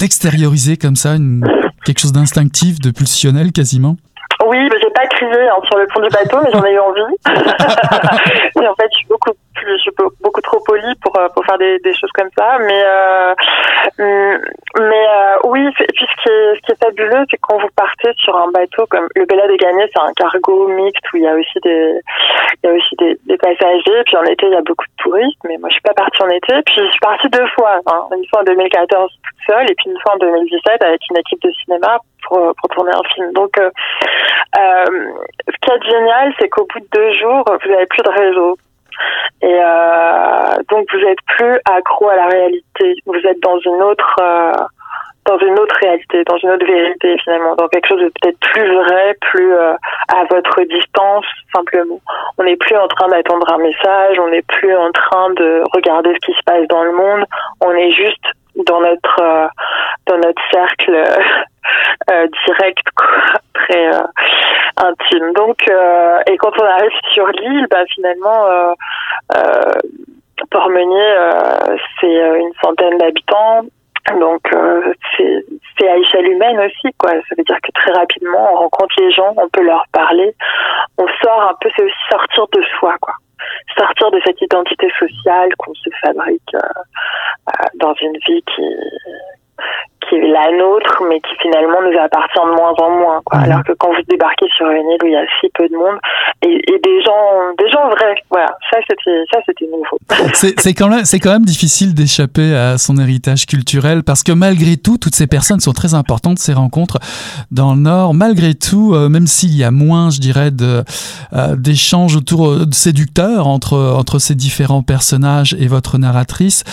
[0.00, 1.46] d'extérioriser comme ça une,
[1.84, 3.96] quelque chose d'instinctif, de pulsionnel quasiment?
[4.46, 7.14] Oui, j'ai pas crié hein, sur le pont du bateau, mais j'en ai eu envie.
[8.62, 9.30] et en fait, je suis beaucoup
[9.66, 12.58] je suis beaucoup trop polie pour euh, pour faire des, choses comme ça.
[12.60, 13.34] Mais euh,
[13.98, 14.38] mm,
[14.78, 18.12] mais euh, oui, puis ce qui est ce qui est fabuleux, c'est quand vous partez
[18.18, 21.28] sur un bateau comme le Bella des Gagnés, c'est un cargo mixte où il y
[21.28, 22.00] a aussi des
[22.62, 24.02] il y a aussi des, passagers.
[24.06, 25.38] Puis en été, il y a beaucoup de touristes.
[25.44, 26.62] Mais moi, je suis pas partie en été.
[26.64, 27.80] Puis je suis partie deux fois.
[27.86, 31.18] Hein, une fois en 2014 toute seule, et puis une fois en 2017 avec une
[31.18, 33.32] équipe de cinéma pour, pour tourner un film.
[33.32, 33.52] Donc,
[34.54, 38.56] ce qui est génial, c'est qu'au bout de deux jours, vous n'avez plus de réseau.
[39.42, 42.94] Et euh, donc vous êtes plus accro à la réalité.
[43.06, 44.52] Vous êtes dans une autre euh,
[45.26, 48.74] dans une autre réalité, dans une autre vérité finalement, dans quelque chose de peut-être plus
[48.74, 49.74] vrai, plus euh,
[50.08, 52.00] à votre distance simplement.
[52.38, 56.12] On n'est plus en train d'attendre un message, on n'est plus en train de regarder
[56.14, 57.24] ce qui se passe dans le monde.
[57.62, 58.24] On est juste
[58.66, 59.46] dans notre euh,
[60.06, 60.92] dans notre cercle
[62.10, 62.86] euh, direct
[63.54, 63.90] très
[64.76, 65.68] intime donc
[66.26, 68.72] et quand on arrive sur l'île, bah, finalement, euh,
[69.36, 69.72] euh,
[70.50, 71.14] Port-Meunier,
[72.00, 73.62] c'est une centaine d'habitants.
[74.18, 74.42] Donc
[75.16, 77.10] c'est à échelle humaine aussi, quoi.
[77.12, 80.34] Ça veut dire que très rapidement, on rencontre les gens, on peut leur parler,
[80.98, 83.14] on sort un peu, c'est aussi sortir de soi, quoi
[83.76, 86.56] sortir de cette identité sociale qu'on se fabrique
[87.74, 88.62] dans une vie qui
[90.08, 93.20] qui est la nôtre, mais qui finalement nous appartient de moins en moins.
[93.24, 93.38] Quoi.
[93.38, 93.44] Mhm.
[93.44, 95.74] Alors que quand vous débarquez sur une île où il y a si peu de
[95.74, 95.98] monde
[96.42, 99.98] et, et des gens, des gens vrais, voilà, ça c'était ça c'était nouveau.
[100.34, 104.76] C'est quand même c'est quand même difficile d'échapper à son héritage culturel parce que malgré
[104.76, 106.98] tout, toutes ces personnes sont très importantes ces rencontres
[107.50, 108.14] dans le Nord.
[108.14, 110.82] Malgré tout, euh, même s'il y a moins, je dirais, de
[111.32, 116.64] euh, d'échanges autour euh, de séducteurs entre entre ces différents personnages et votre narratrice.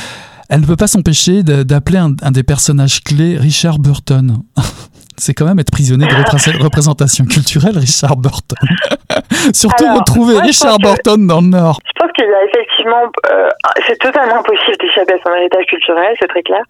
[0.51, 4.43] Elle ne peut pas s'empêcher d'appeler un, des personnages clés Richard Burton.
[5.17, 8.59] C'est quand même être prisonnier de représentation culturelle, Richard Burton.
[9.53, 11.79] Surtout retrouver Richard Burton dans le Nord.
[11.85, 13.49] Je pense qu'il y a effectivement, euh,
[13.87, 16.63] c'est totalement impossible d'échapper à son héritage culturel, c'est très clair.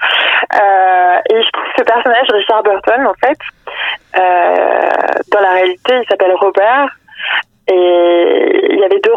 [0.54, 3.40] Euh, et je trouve ce personnage, Richard Burton, en fait,
[4.16, 6.90] euh, dans la réalité, il s'appelle Robert.
[7.68, 9.14] Et il y avait deux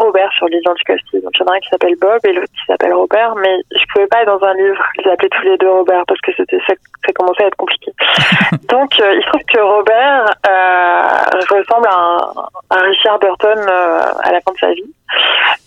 [0.73, 1.21] Du casting.
[1.21, 3.35] Donc il y en a un qui s'appelle Bob et l'autre qui s'appelle Robert.
[3.37, 6.33] Mais je pouvais pas dans un livre les appeler tous les deux Robert parce que
[6.37, 6.75] c'était ça,
[7.05, 7.93] ça commençait à être compliqué.
[8.69, 12.31] Donc euh, il se trouve que Robert euh, ressemble à
[12.71, 14.95] un, Richard Burton euh, à la fin de sa vie.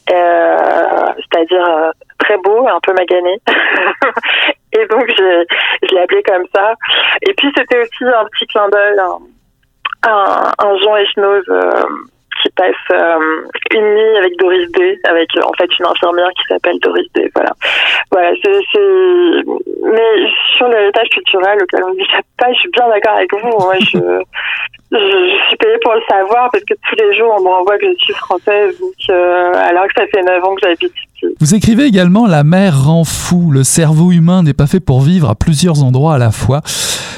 [0.07, 3.39] C'est-à-dire très beau et un peu magané.
[4.73, 6.73] et donc je l'ai appelé comme ça.
[7.21, 8.97] Et puis c'était aussi un petit clin d'œil,
[10.07, 11.43] un, un, Jean Echnoz
[12.41, 13.41] qui passe euh,
[13.73, 17.29] une nuit avec Doris D, avec en fait une infirmière qui s'appelle Doris D.
[17.35, 17.51] Voilà,
[18.11, 18.31] voilà.
[18.43, 18.79] C'est,
[19.83, 22.03] mais sur l'héritage culturel auquel on ne
[22.37, 23.47] pas, je suis bien d'accord avec vous.
[23.47, 23.99] Moi, je,
[24.91, 27.87] je, suis payée pour le savoir parce que tous les jours on me renvoie que
[27.87, 30.93] je suis française, donc euh, alors que ça fait 9 ans que j'habite
[31.39, 33.51] Vous écrivez également La mer rend fou.
[33.51, 36.61] Le cerveau humain n'est pas fait pour vivre à plusieurs endroits à la fois.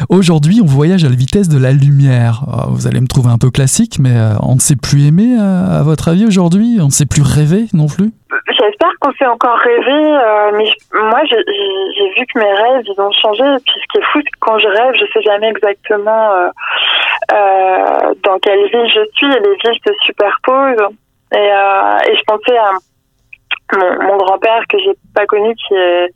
[0.09, 2.43] Aujourd'hui, on voyage à la vitesse de la lumière.
[2.47, 5.35] Euh, vous allez me trouver un peu classique, mais euh, on ne sait plus aimer,
[5.39, 6.79] euh, à votre avis, aujourd'hui?
[6.79, 8.11] On ne sait plus rêver non plus?
[8.47, 10.01] J'espère qu'on sait encore rêver,
[10.57, 13.43] mais moi j'ai vu que mes rêves ils ont changé.
[13.43, 16.29] Et puis ce qui est fou, c'est que quand je rêve, je sais jamais exactement
[17.29, 20.93] dans quelle ville je suis et les villes se superposent.
[21.33, 22.71] Et, et je pensais à
[23.73, 26.13] mon, mon grand-père que j'ai pas connu qui est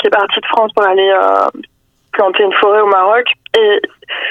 [0.00, 1.12] qui est parti de France pour aller
[2.12, 3.26] planter une forêt au Maroc.
[3.56, 3.80] Et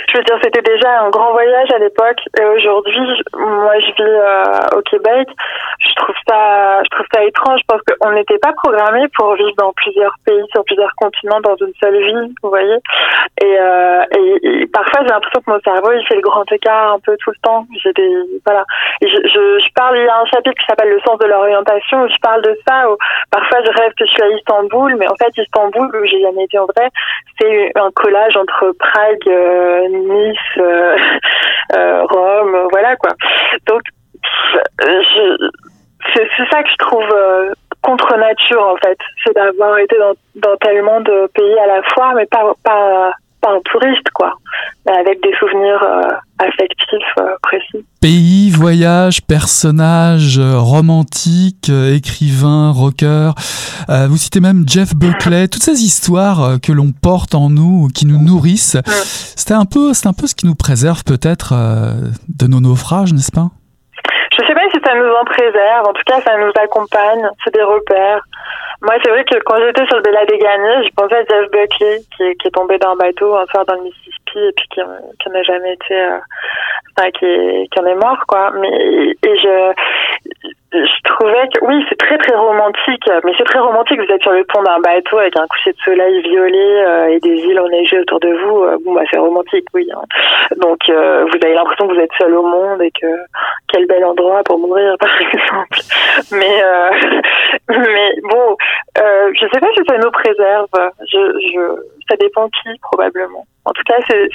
[0.09, 2.19] je veux dire, c'était déjà un grand voyage à l'époque.
[2.39, 5.27] Et aujourd'hui, moi, je vis euh, au Québec.
[5.79, 9.73] Je trouve ça, je trouve ça étrange parce qu'on n'était pas programmé pour vivre dans
[9.73, 12.77] plusieurs pays, sur plusieurs continents, dans une seule vie, vous voyez.
[13.41, 16.99] Et, euh, et, parfois, j'ai l'impression que mon cerveau, il fait le grand écart un
[16.99, 17.65] peu tout le temps.
[17.81, 18.11] J'ai des,
[18.45, 18.65] voilà.
[19.01, 22.03] Je, je, je, parle, il y a un chapitre qui s'appelle le sens de l'orientation
[22.03, 22.89] où je parle de ça.
[22.89, 22.97] Où
[23.31, 26.43] parfois, je rêve que je suis à Istanbul, mais en fait, Istanbul, où j'ai jamais
[26.43, 26.89] été en vrai,
[27.39, 30.97] c'est un collage entre Prague, euh, Nice, euh,
[31.75, 33.11] euh, Rome, voilà quoi.
[33.67, 33.81] Donc
[36.13, 37.15] c'est ça que je trouve
[37.81, 39.95] contre nature en fait, c'est d'avoir été
[40.35, 44.33] dans, tellement de pays à la fois, mais pas pas un touriste quoi,
[44.85, 45.85] mais avec des souvenirs
[46.39, 47.85] affectifs précis.
[48.01, 53.35] Pays, voyage, personnages romantiques, écrivains, rockers.
[53.89, 55.47] vous citez même Jeff Buckley.
[55.49, 58.77] Toutes ces histoires que l'on porte en nous, qui nous nourrissent.
[59.35, 61.53] C'était un peu, c'est un peu ce qui nous préserve peut-être
[62.29, 63.49] de nos naufrages, n'est-ce pas?
[64.71, 65.87] Si ça nous en préserve.
[65.87, 67.27] En tout cas, ça nous accompagne.
[67.43, 68.23] C'est des repères.
[68.81, 71.49] Moi, c'est vrai que quand j'étais sur le Bella des Gagnés, je pensais à Jeff
[71.51, 74.67] Buckley, qui est, qui est tombé d'un bateau un soir dans le Mississippi et puis
[74.73, 74.81] qui,
[75.21, 76.17] qui n'a jamais été, euh,
[76.97, 78.51] enfin, qui, qui en est mort, quoi.
[78.51, 79.73] Mais et je,
[80.73, 83.99] je trouvais que oui, c'est très très romantique, mais c'est très romantique.
[83.99, 87.19] Vous êtes sur le pont d'un bateau avec un coucher de soleil violet euh, et
[87.19, 88.63] des îles enneigées autour de vous.
[88.63, 89.87] Euh, bon, bah c'est romantique, oui.
[89.93, 90.01] Hein.
[90.57, 93.07] Donc euh, vous avez l'impression que vous êtes seul au monde et que
[93.67, 95.79] quel bel endroit pour mourir, par exemple.
[96.31, 96.63] Mais
[97.69, 98.57] mais bon,
[98.97, 100.67] je sais pas si ça nous préserve.
[101.11, 103.45] Je, je ça dépend qui probablement.
[103.65, 104.29] En tout cas, c'est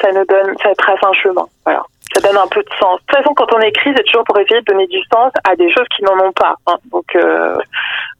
[0.00, 1.46] ça nous donne, ça trace un chemin.
[1.64, 1.82] Voilà
[2.14, 3.00] ça donne un peu de sens.
[3.00, 5.54] De toute façon, quand on écrit, c'est toujours pour essayer de donner du sens à
[5.56, 6.56] des choses qui n'en ont pas.
[6.66, 6.76] Hein.
[6.90, 7.56] Donc euh,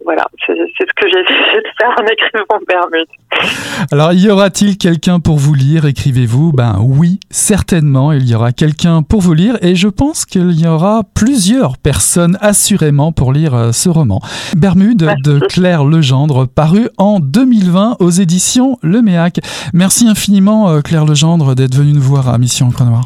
[0.05, 3.09] voilà, c'est ce que j'ai essayé de faire en écrivant Bermude.
[3.93, 6.53] Alors, y aura-t-il quelqu'un pour vous lire Écrivez-vous?
[6.53, 10.67] Ben oui, certainement, il y aura quelqu'un pour vous lire et je pense qu'il y
[10.67, 14.21] aura plusieurs personnes assurément pour lire euh, ce roman.
[14.57, 19.41] Bermude de Claire Legendre, paru en 2020 aux éditions Le Méac.
[19.73, 23.05] Merci infiniment euh, Claire Legendre d'être venue nous voir à Mission Encre Noire.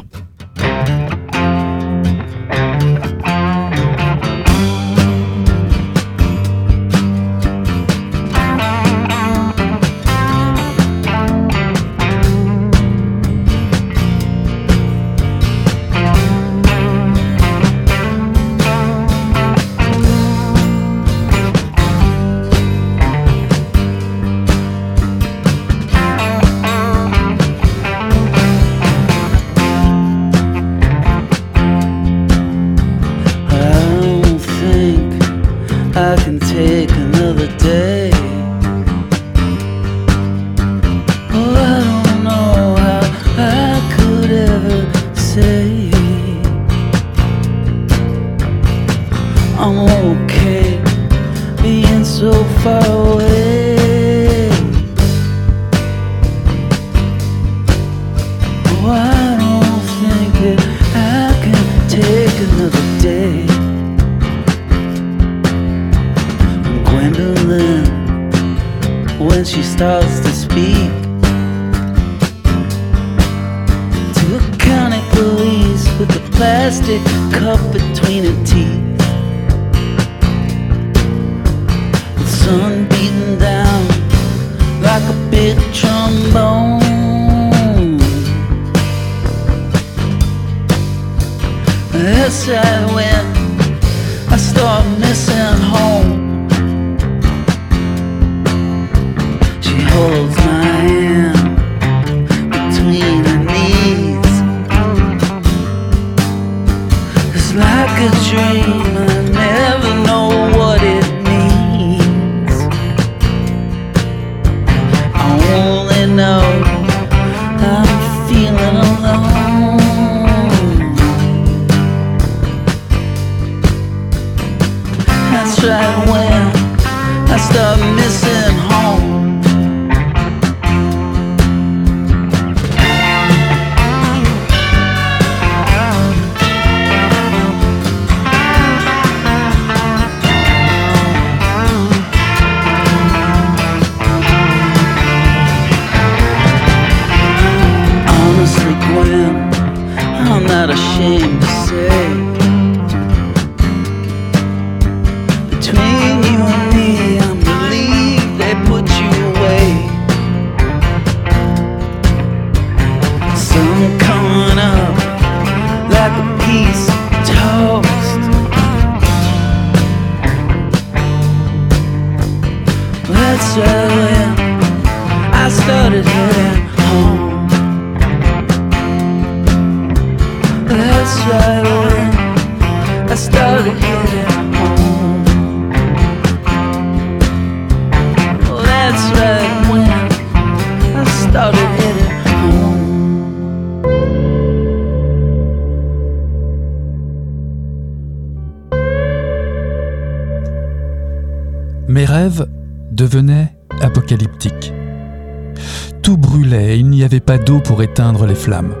[207.65, 208.73] Pour éteindre les flammes.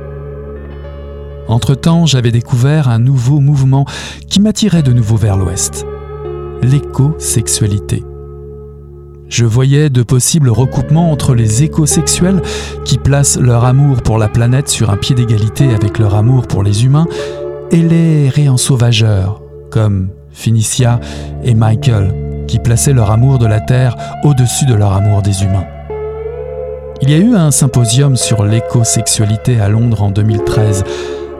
[1.47, 3.85] Entre-temps, j'avais découvert un nouveau mouvement
[4.29, 5.85] qui m'attirait de nouveau vers l'ouest,
[6.61, 8.03] l'écosexualité.
[9.27, 12.41] Je voyais de possibles recoupements entre les écosexuels
[12.83, 16.63] qui placent leur amour pour la planète sur un pied d'égalité avec leur amour pour
[16.63, 17.07] les humains
[17.71, 20.99] et les réensauvageurs comme Phoenicia
[21.43, 22.13] et Michael
[22.47, 25.65] qui plaçaient leur amour de la Terre au-dessus de leur amour des humains.
[27.01, 30.83] Il y a eu un symposium sur l'écosexualité à Londres en 2013,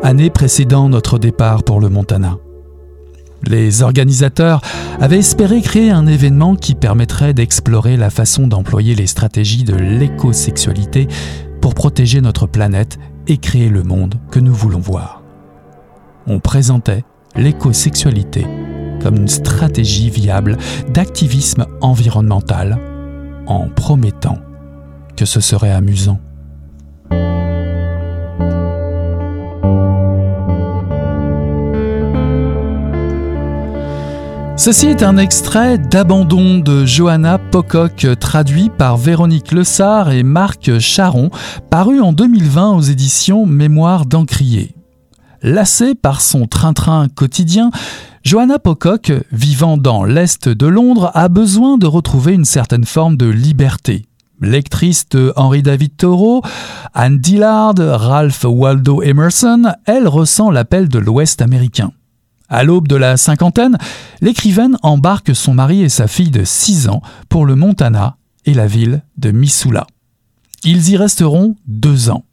[0.03, 2.37] année précédant notre départ pour le Montana.
[3.47, 4.61] Les organisateurs
[4.99, 11.07] avaient espéré créer un événement qui permettrait d'explorer la façon d'employer les stratégies de l'écosexualité
[11.61, 15.23] pour protéger notre planète et créer le monde que nous voulons voir.
[16.27, 18.45] On présentait l'écosexualité
[19.01, 20.57] comme une stratégie viable
[20.89, 22.77] d'activisme environnemental
[23.47, 24.39] en promettant
[25.15, 26.19] que ce serait amusant.
[34.57, 41.29] Ceci est un extrait d'Abandon de Johanna Pocock, traduit par Véronique Lessard et Marc Charon,
[41.69, 44.73] paru en 2020 aux éditions Mémoire d'Encrier.
[45.41, 47.69] Lassée par son train-train quotidien,
[48.23, 53.27] Johanna Pocock, vivant dans l'Est de Londres, a besoin de retrouver une certaine forme de
[53.27, 54.07] liberté.
[54.45, 56.41] Lectrice de David Thoreau,
[56.93, 61.91] Anne Dillard, Ralph Waldo Emerson, elle ressent l'appel de l'Ouest américain.
[62.47, 63.77] À l'aube de la cinquantaine,
[64.21, 68.67] l'écrivaine embarque son mari et sa fille de 6 ans pour le Montana et la
[68.67, 69.87] ville de Missoula.
[70.63, 72.23] Ils y resteront deux ans.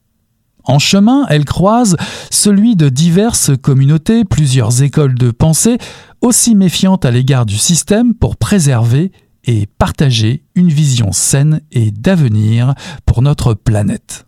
[0.65, 1.97] En chemin, elle croise
[2.31, 5.79] celui de diverses communautés, plusieurs écoles de pensée,
[6.21, 9.11] aussi méfiantes à l'égard du système pour préserver
[9.45, 12.75] et partager une vision saine et d'avenir
[13.07, 14.27] pour notre planète.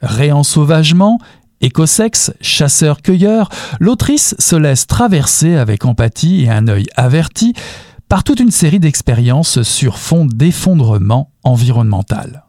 [0.00, 1.18] Réensauvagement,
[1.60, 3.48] écosexe, chasseur-cueilleur,
[3.80, 7.54] l'autrice se laisse traverser avec empathie et un œil averti
[8.08, 12.44] par toute une série d'expériences sur fond d'effondrement environnemental.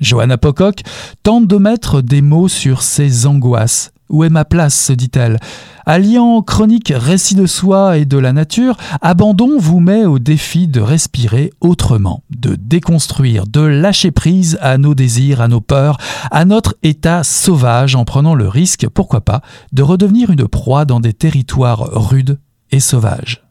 [0.00, 0.80] Johanna Pocock
[1.22, 5.40] tente de mettre des mots sur ses angoisses Où est ma place se dit-elle.
[5.86, 10.80] Alliant chronique récit de soi et de la nature, Abandon vous met au défi de
[10.80, 15.96] respirer autrement, de déconstruire, de lâcher prise à nos désirs, à nos peurs,
[16.30, 19.40] à notre état sauvage en prenant le risque, pourquoi pas,
[19.72, 22.38] de redevenir une proie dans des territoires rudes
[22.70, 23.42] et sauvages.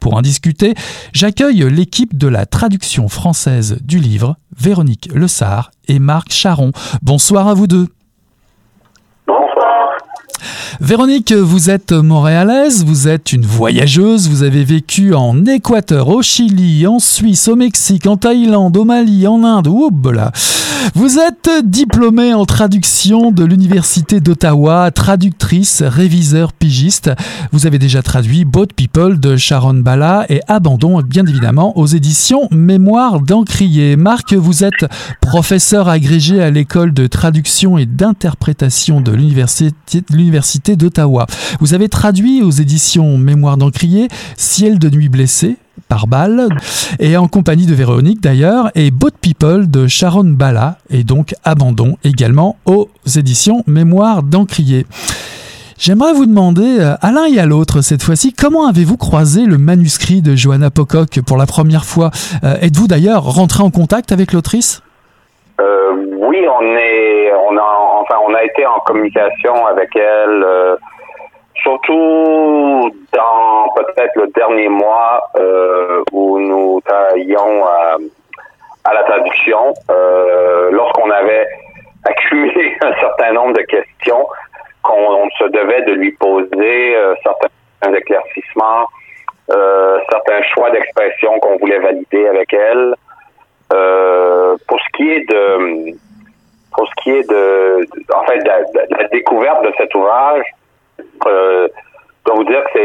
[0.00, 0.74] Pour en discuter,
[1.12, 6.72] j'accueille l'équipe de la traduction française du livre, Véronique Lessard et Marc Charon.
[7.02, 7.86] Bonsoir à vous deux.
[10.80, 16.86] Véronique, vous êtes montréalaise, vous êtes une voyageuse, vous avez vécu en Équateur, au Chili,
[16.86, 19.68] en Suisse, au Mexique, en Thaïlande, au Mali, en Inde,
[20.12, 20.32] là.
[20.94, 27.10] Vous êtes diplômée en traduction de l'Université d'Ottawa, traductrice, réviseur, pigiste.
[27.52, 32.48] Vous avez déjà traduit Boat People de Sharon Bala et Abandon, bien évidemment, aux éditions
[32.50, 33.96] Mémoire d'Encrier.
[33.96, 34.84] Marc, vous êtes
[35.20, 41.26] professeur agrégé à l'école de traduction et d'interprétation de l'Université d'Ottawa.
[41.60, 45.56] Vous avez traduit aux éditions Mémoire d'Encrier Ciel de nuit blessé,
[45.92, 46.06] par
[47.00, 51.96] et en compagnie de Véronique d'ailleurs, et Boat People de Sharon Bala, et donc Abandon
[52.02, 54.86] également aux éditions Mémoire d'Encrier.
[55.78, 59.58] J'aimerais vous demander, euh, à l'un et à l'autre cette fois-ci, comment avez-vous croisé le
[59.58, 62.10] manuscrit de Johanna Pocock pour la première fois?
[62.42, 64.82] Euh, Êtes-vous d'ailleurs rentré en contact avec l'autrice?
[65.60, 67.68] Euh, Oui, on est, on a,
[68.00, 70.44] enfin, on a été en communication avec elle
[71.62, 77.64] surtout dans peut-être le dernier mois euh, où nous travaillions
[78.84, 81.46] à, la traduction, euh, lorsqu'on avait
[82.04, 84.26] accumulé un certain nombre de questions
[84.82, 88.88] qu'on se devait de lui poser, euh, certains éclaircissements,
[90.10, 92.94] certains choix d'expression qu'on voulait valider avec elle.
[93.68, 95.94] Pour ce qui est de
[96.74, 100.42] pour ce qui est de, en fait de la découverte de cet ouvrage,
[101.26, 101.68] euh,
[102.26, 102.80] je vous dire que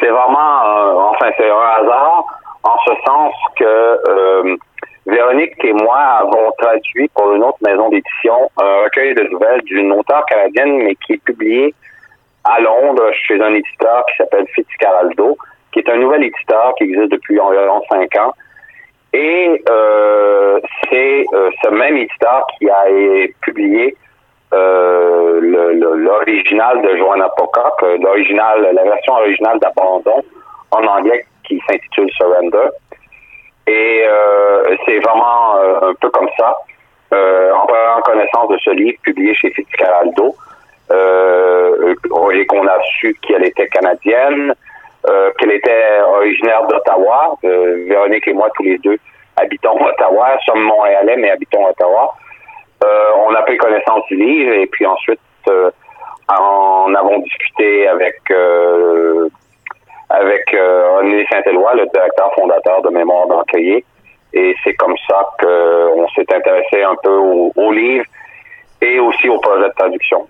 [0.00, 2.24] c'est vraiment euh, enfin c'est un hasard
[2.62, 4.56] en ce sens que euh,
[5.06, 9.92] Véronique et moi avons traduit pour une autre maison d'édition un recueil de nouvelles d'une
[9.92, 11.74] auteure canadienne mais qui est publié
[12.44, 15.36] à Londres chez un éditeur qui s'appelle Fitzcarraldo,
[15.72, 18.32] qui est un nouvel éditeur qui existe depuis environ cinq ans.
[19.12, 22.84] Et euh, c'est ce même éditeur qui a
[23.42, 23.96] publié
[24.52, 30.22] l'original de Joanna Pocock, euh, l'original, la version originale d'Abandon
[30.70, 32.68] en anglais qui s'intitule Surrender.
[33.66, 36.56] Et euh, c'est vraiment un peu comme ça,
[37.12, 40.34] en connaissance de ce livre publié chez Fitzcarraldo,
[40.90, 44.54] et qu'on a su qu'elle était canadienne,
[45.38, 47.36] qu'elle était originaire d'Ottawa.
[47.42, 48.98] Véronique et moi, tous les deux,
[49.36, 52.12] habitons Ottawa, sommes montréalais, mais habitons Ottawa.
[52.82, 55.70] Euh, on a pris connaissance du livre et puis ensuite euh,
[56.28, 59.28] en avons discuté avec euh,
[60.10, 63.84] avec René Saint-Éloi, le directeur fondateur de Mémoire d'Encaillé.
[64.34, 68.04] Et c'est comme ça qu'on s'est intéressé un peu au livre
[68.82, 70.26] et aussi au projet de traduction.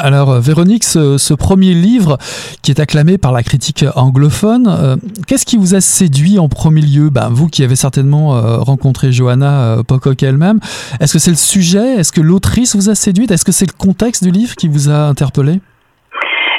[0.00, 2.18] Alors euh, Véronique, ce, premier livre
[2.62, 4.96] qui est acclamé par la critique anglophone, euh,
[5.26, 7.10] qu'est-ce qui vous a séduit en premier lieu?
[7.10, 10.60] Ben, Vous qui avez certainement euh, rencontré Johanna Pocock elle-même,
[11.00, 11.96] est-ce que c'est le sujet?
[11.98, 13.30] Est-ce que l'autrice vous a séduite?
[13.32, 15.60] Est-ce que c'est le contexte du livre qui vous a interpellé?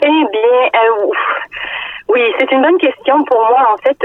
[0.02, 0.82] Eh bien,
[2.10, 3.74] oui, c'est une bonne question pour moi.
[3.74, 3.98] En fait,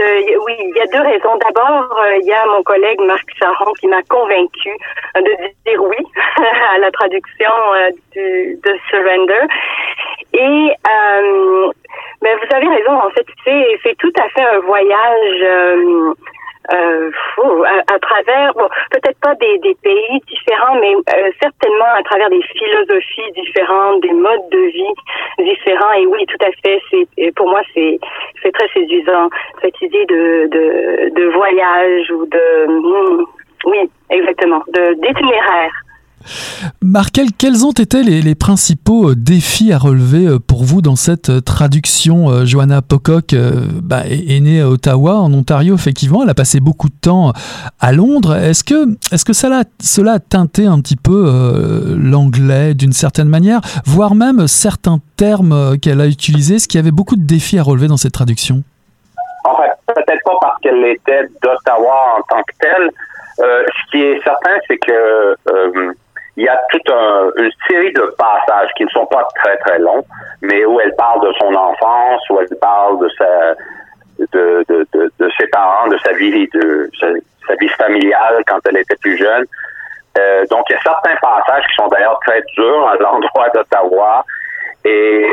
[0.44, 1.38] oui, il y a deux raisons.
[1.38, 4.70] D'abord, il y a mon collègue Marc Charon qui m'a convaincu
[5.16, 5.30] de
[5.66, 5.96] dire oui
[6.74, 7.50] à la traduction
[10.32, 10.76] Et
[12.22, 12.92] mais vous avez raison.
[12.92, 13.26] En fait,
[13.84, 16.14] c'est tout à fait un voyage
[16.72, 17.10] euh,
[17.88, 23.32] à, travers, bon, peut-être pas des, pays différents, mais euh, certainement à travers des philosophies
[23.32, 25.92] différentes, des modes de vie différents.
[25.92, 27.98] Et oui, tout à fait, c'est pour moi c'est
[28.42, 29.28] c'est très séduisant
[29.60, 33.24] cette idée de de, de voyage ou de hmm,
[33.66, 35.72] oui, exactement, de d'itinéraire.
[36.82, 41.30] Marc, quels ont été les, principaux euh, défis à relever euh, pour vous dans cette
[41.30, 43.34] euh, traduction Johanna Pocock
[43.82, 46.22] bah, est, née à Ottawa, en Ontario, effectivement.
[46.22, 47.32] Elle a passé beaucoup de temps
[47.80, 48.36] à Londres.
[48.36, 49.64] Est-ce que, est-ce que cela,
[50.12, 56.06] a teinté un petit peu l'anglais d'une certaine manière, voire même certains termes qu'elle a
[56.06, 58.62] utilisés, ce qui avait beaucoup de défis à relever dans cette traduction?
[59.44, 62.90] En fait, peut-être pas parce qu'elle était d'Ottawa en tant que telle.
[63.38, 65.94] ce qui est certain, c'est que
[66.36, 66.90] il y a toute
[67.36, 70.04] une série de passages qui ne sont pas très très longs,
[70.42, 73.54] mais où elle parle de son enfance, où elle parle de sa
[74.32, 78.78] de, de, de, de ses parents, de sa vie de sa, vie familiale quand elle
[78.78, 79.44] était plus jeune.
[80.18, 84.24] Euh, donc il y a certains passages qui sont d'ailleurs très durs à l'endroit d'Ottawa
[84.84, 85.28] et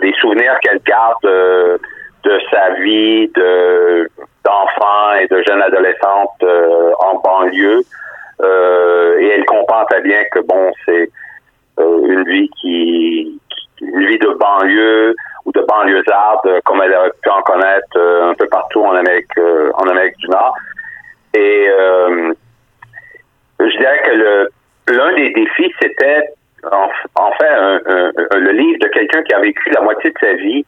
[0.00, 4.08] des souvenirs qu'elle garde de sa vie de
[4.44, 6.44] d'enfant et de jeune adolescente
[6.98, 7.82] en banlieue.
[8.42, 11.10] Et elle comprend très bien que bon, c'est
[11.78, 13.40] une vie qui,
[13.80, 15.14] une vie de banlieue
[15.44, 19.38] ou de banlieusarde comme elle aurait pu en connaître un peu partout en Amérique
[19.74, 20.54] en Amérique du Nord.
[21.34, 21.68] Et
[23.60, 26.28] je dirais que l'un des défis, c'était
[26.70, 27.54] en, fait
[28.34, 30.64] le livre de quelqu'un qui a vécu la moitié de sa vie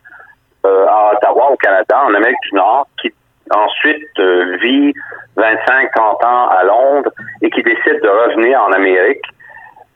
[0.64, 3.12] euh, à Ottawa, au Canada, en Amérique du Nord, qui
[3.50, 4.94] ensuite euh, vit
[5.37, 7.11] 25-30 ans à Londres
[7.43, 9.24] et qui décide de revenir en Amérique.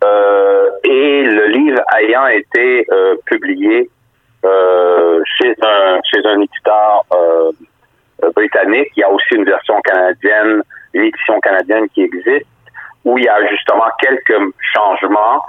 [0.05, 2.87] Euh, et le livre ayant été
[3.27, 3.91] publié
[4.43, 7.05] chez un chez un éditeur
[8.35, 10.63] britannique, il y a aussi une version canadienne,
[10.95, 12.47] une édition canadienne qui existe
[13.05, 15.43] où il y a justement quelques changements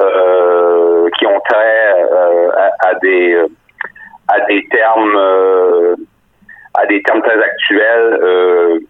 [0.00, 2.50] euh, qui ont trait euh,
[2.80, 3.38] à, des
[4.28, 5.94] à des termes euh,
[6.74, 8.80] à des termes très actuels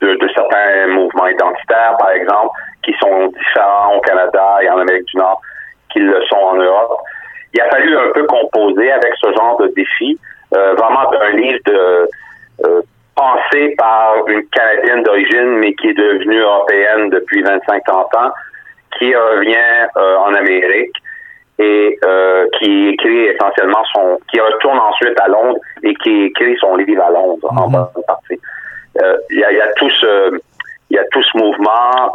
[0.00, 2.50] de, certains mouvements identitaires, par exemple,
[2.82, 5.40] qui sont différents au Canada et en Amérique du Nord
[5.90, 7.00] qu'ils le sont en Europe.
[7.54, 10.18] Il a fallu un peu composer avec ce genre de défi,
[10.52, 12.08] vraiment un livre de
[13.16, 18.32] pensée par une Canadienne d'origine, mais qui est devenue européenne depuis 25-30 ans,
[18.98, 20.94] qui revient euh, en Amérique
[21.58, 26.76] et euh, qui écrit essentiellement son, qui retourne ensuite à Londres et qui écrit son
[26.76, 27.72] livre à Londres en mhm.
[27.72, 28.38] bonne partie.
[29.02, 30.38] Euh, il y, a, y, a, tout ce,
[30.90, 32.14] il y a tout ce mouvement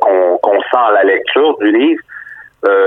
[0.00, 2.02] qu'on sent à la lecture du livre,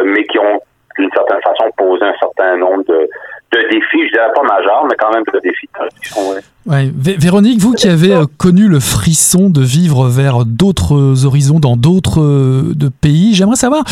[0.06, 0.62] mais qui ont
[0.98, 3.10] d'une certaine façon posé un certain nombre de,
[3.52, 5.70] de défis, je dirais pas majeurs, mais quand même de défis
[6.66, 6.92] Ouais.
[6.96, 12.22] Véronique, vous qui avez euh, connu le frisson de vivre vers d'autres horizons, dans d'autres
[12.22, 13.84] euh, pays, j'aimerais savoir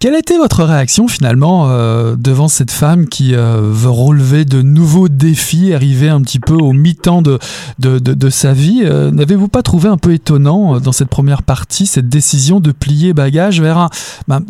[0.00, 5.08] quelle a été votre réaction finalement euh, devant cette femme qui veut relever de nouveaux
[5.08, 7.38] défis, arriver un petit peu au mi-temps de,
[7.78, 8.84] de, de, sa vie.
[8.84, 13.60] N'avez-vous pas trouvé un peu étonnant dans cette première partie cette décision de plier bagage
[13.60, 13.90] vers un...
[14.26, 14.40] Ben,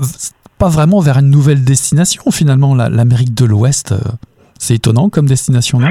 [0.58, 3.94] pas vraiment vers une nouvelle destination finalement, l'Amérique de l'Ouest
[4.58, 5.88] c'est étonnant comme destination, non?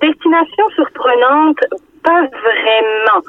[0.00, 1.58] Destination surprenante,
[2.04, 3.20] pas vraiment.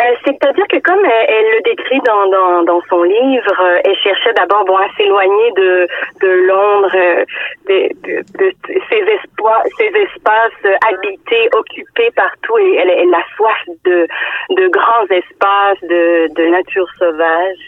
[0.00, 4.64] Euh, C'est-à-dire que comme elle, le décrit dans, dans, son livre, euh, elle cherchait d'abord
[4.64, 5.86] bon, à s'éloigner de,
[6.20, 7.24] de Londres, euh,
[7.68, 8.52] de, de, de,
[8.88, 14.06] ces, espoirs, ces espaces habités, occupés partout, et elle, elle a soif de,
[14.50, 17.58] de grands espaces, de, de nature sauvage.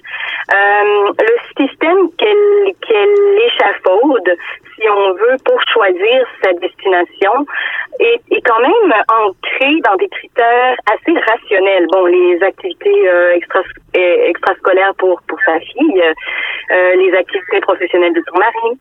[0.52, 4.36] Le système qu'elle qu'elle échafaude,
[4.90, 7.46] on veut, pour choisir sa destination,
[8.00, 11.86] est, quand même ancré dans des critères assez rationnels.
[11.92, 13.60] Bon, les activités euh, extra,
[13.96, 16.02] euh, extrascolaires pour pour sa fille,
[16.72, 18.78] euh, les activités professionnelles de son mari,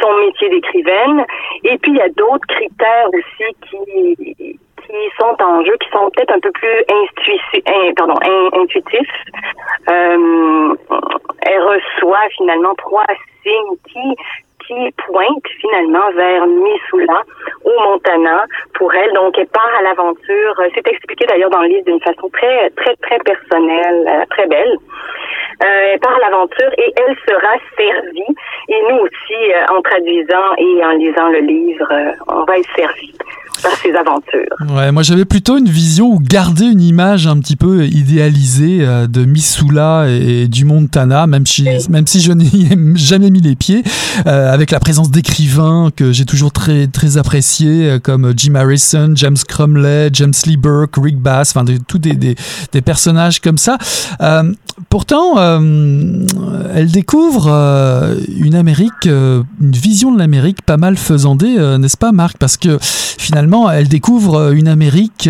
[0.00, 1.24] son métier d'écrivaine,
[1.64, 6.10] et puis il y a d'autres critères aussi qui qui sont en jeu, qui sont
[6.10, 6.84] peut-être un peu plus
[8.52, 9.10] intuitifs.
[9.90, 10.74] Euh,
[11.42, 13.06] elle reçoit finalement trois
[13.42, 14.16] signes qui
[14.66, 17.22] qui pointe finalement vers Missoula,
[17.64, 18.44] au Montana,
[18.74, 19.12] pour elle.
[19.12, 20.54] Donc, elle part à l'aventure.
[20.74, 24.76] C'est expliqué d'ailleurs dans le livre d'une façon très, très, très personnelle, euh, très belle.
[25.64, 28.36] Euh, elle part à l'aventure et elle sera servie.
[28.68, 31.88] Et nous aussi, euh, en traduisant et en lisant le livre,
[32.28, 33.12] on va être servi
[33.98, 34.74] aventures.
[34.76, 39.24] Ouais, moi j'avais plutôt une vision ou garder une image un petit peu idéalisée de
[39.24, 43.82] Missoula et, du Montana, même si, même si je n'y ai jamais mis les pieds
[44.24, 49.36] avec la présence d'écrivains que j'ai toujours très, très appréciés, euh, comme Jim Harrison, James
[49.48, 52.34] Cromley, James Lee Burke, Rick Bass, enfin, tous des, des,
[52.72, 53.78] des, personnages comme ça.
[54.20, 54.52] Euh,
[54.88, 56.26] pourtant, euh,
[56.74, 57.48] elle découvre
[58.28, 62.38] une Amérique, une vision de l'Amérique pas mal faisandée, n'est-ce pas, Marc?
[62.38, 65.28] Parce que finalement, elle découvre une Amérique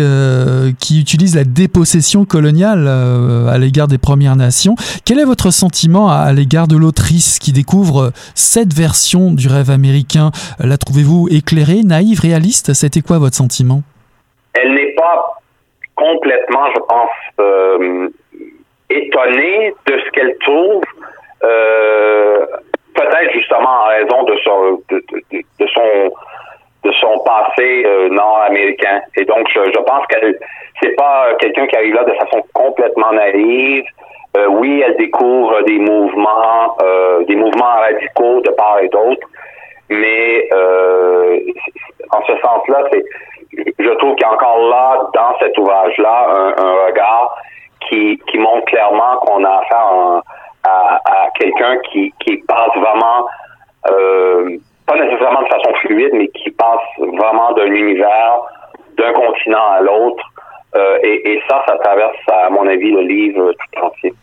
[0.79, 4.75] qui utilise la dépossession coloniale à l'égard des Premières Nations.
[5.05, 10.31] Quel est votre sentiment à l'égard de l'autrice qui découvre cette version du rêve américain,
[10.59, 12.73] la trouvez-vous éclairée, naïve, réaliste?
[12.73, 13.83] C'était quoi votre sentiment?
[14.53, 15.37] Elle n'est pas
[15.95, 18.09] complètement, je pense, euh,
[18.89, 20.83] étonnée de ce qu'elle trouve.
[21.43, 22.45] Euh,
[22.97, 26.11] peut-être justement en raison de son de, son
[26.83, 29.01] de son passé euh, nord-américain.
[29.15, 30.37] Et donc, je, pense qu'elle
[30.81, 33.85] c'est pas quelqu'un qui arrive là de façon complètement naïve.
[34.37, 39.27] Euh, oui, elle découvre des mouvements, euh, des mouvements radicaux de part et d'autre,
[39.89, 40.49] mais
[42.11, 43.03] en ce sens-là, c'est,
[43.79, 47.35] je trouve qu'il y a encore là, dans cet ouvrage-là, un, regard
[47.89, 50.21] qui, qui montre clairement qu'on a affaire
[50.63, 53.27] à, à quelqu'un qui, qui passe vraiment
[54.85, 58.39] pas nécessairement de façon fluide, mais qui passe vraiment d'un univers,
[58.97, 60.23] d'un continent à l'autre.
[61.03, 64.13] Et, et, ça, ça traverse, à mon avis, le livre tout entier.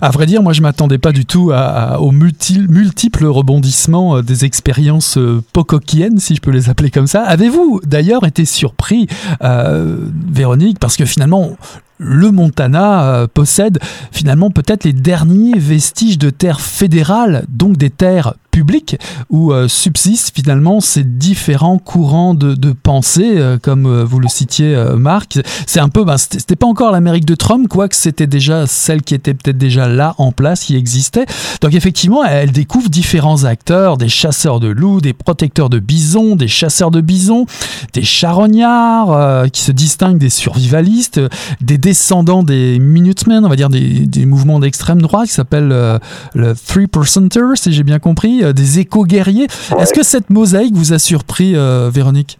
[0.00, 4.44] À vrai dire, moi, je m'attendais pas du tout à, aux multiples rebondissements euh, des
[4.44, 7.22] expériences euh, pocoquiennes, si je peux les appeler comme ça.
[7.22, 9.06] Avez-vous d'ailleurs été surpris,
[9.42, 9.96] euh,
[10.30, 11.50] Véronique, parce que finalement,
[11.98, 13.78] le Montana possède
[14.10, 18.96] finalement peut-être les derniers vestiges de terres fédérales, donc des terres publiques,
[19.30, 25.38] où subsistent finalement ces différents courants de, pensée, comme vous le citiez, Marc.
[25.68, 29.14] C'est un peu, ben, c'était pas encore l'Amérique de Trump, quoique c'était déjà celle qui
[29.14, 31.26] était peut-être déjà là en place, qui existait.
[31.60, 36.48] Donc effectivement, elle découvre différents acteurs, des chasseurs de loups, des protecteurs de bisons, des
[36.48, 37.46] chasseurs de bisons,
[37.92, 41.20] des charognards qui se distinguent des survivalistes,
[41.60, 45.98] des descendant des Minutemen, on va dire des, mouvements d'extrême droite qui s'appellent euh,
[46.34, 49.46] le Three Percenter, si j'ai bien compris, euh, des éco-guerriers.
[49.78, 52.38] Est-ce que cette mosaïque vous a surpris, euh, Véronique?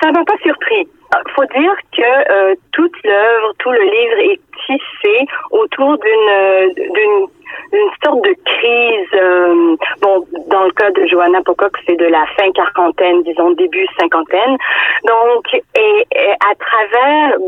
[0.00, 0.86] Ça m'a pas surpris.
[1.12, 4.40] Il faut dire que toute l'œuvre, tout le livre est
[4.78, 7.26] tissé autour d'une d'une
[7.72, 9.80] une sorte de crise.
[10.00, 14.56] bon, dans le cas de Johanna Pocock, c'est de la fin quarantaine, disons début cinquantaine.
[15.04, 17.38] Donc, et à travers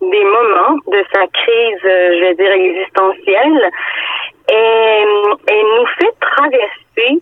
[0.00, 3.70] des moments de sa crise, euh, je vais dire, existentielle,
[4.50, 5.04] et,
[5.52, 7.20] et nous fait traverser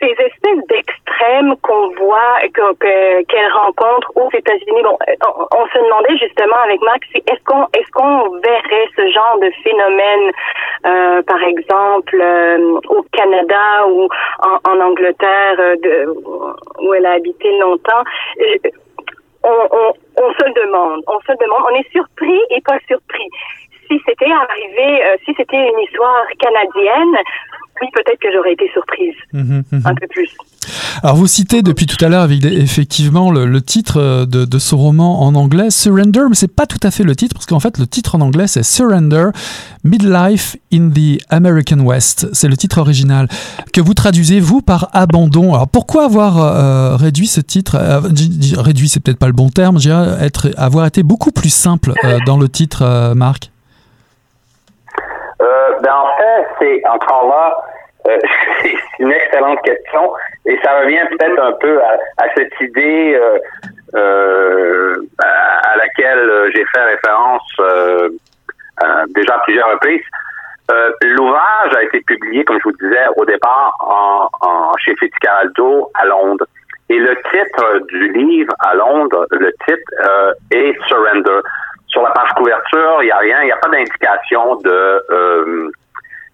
[0.00, 4.82] ces espèces d'extrêmes qu'on voit, qu'elle rencontre aux États-Unis.
[4.82, 4.98] Bon,
[5.52, 10.32] on, se demandait justement avec Max, est-ce qu'on est-ce qu'on verrait ce genre de phénomène,
[10.86, 14.08] euh, par exemple, euh, au Canada ou
[14.64, 16.06] en, Angleterre, de,
[16.80, 18.02] où elle a habité longtemps?
[19.42, 23.28] On, on, se le demande, on se le demande, on est surpris et pas surpris.
[23.90, 27.16] Si c'était arrivé, euh, si c'était une histoire canadienne,
[27.80, 29.82] oui, peut-être que j'aurais été surprise mhm, mhm.
[29.84, 30.30] un peu plus.
[31.02, 35.22] Alors vous citez depuis tout à l'heure effectivement le, titre euh, de, de, ce roman
[35.22, 37.86] en anglais, Surrender, mais c'est pas tout à fait le titre parce qu'en fait le
[37.86, 39.28] titre en anglais c'est Surrender,
[39.82, 42.28] Midlife in the American West.
[42.34, 43.28] C'est le titre original
[43.72, 45.54] que vous traduisez vous par abandon.
[45.54, 48.00] Alors pourquoi avoir euh, réduit ce titre euh,
[48.58, 49.78] Réduit, c'est peut-être pas le bon terme.
[50.20, 51.94] être avoir été beaucoup plus simple
[52.26, 53.50] dans le titre, Marc?
[55.82, 57.64] Ben en fait, c'est encore là
[58.08, 58.18] euh,
[58.62, 60.12] c'est une excellente question
[60.46, 63.38] et ça revient peut-être un peu à, cette idée euh,
[63.94, 67.60] euh, à laquelle j'ai fait référence
[69.14, 70.04] déjà à plusieurs reprises.
[71.02, 76.06] L'ouvrage a été publié, comme je vous disais, au départ en, en, chez Fitzcarraldo à
[76.06, 76.46] Londres.
[76.88, 81.40] Et le titre du livre à Londres, le titre est Surrender.
[81.90, 85.70] Sur la page couverture, il n'y a rien, il n'y a pas d'indication de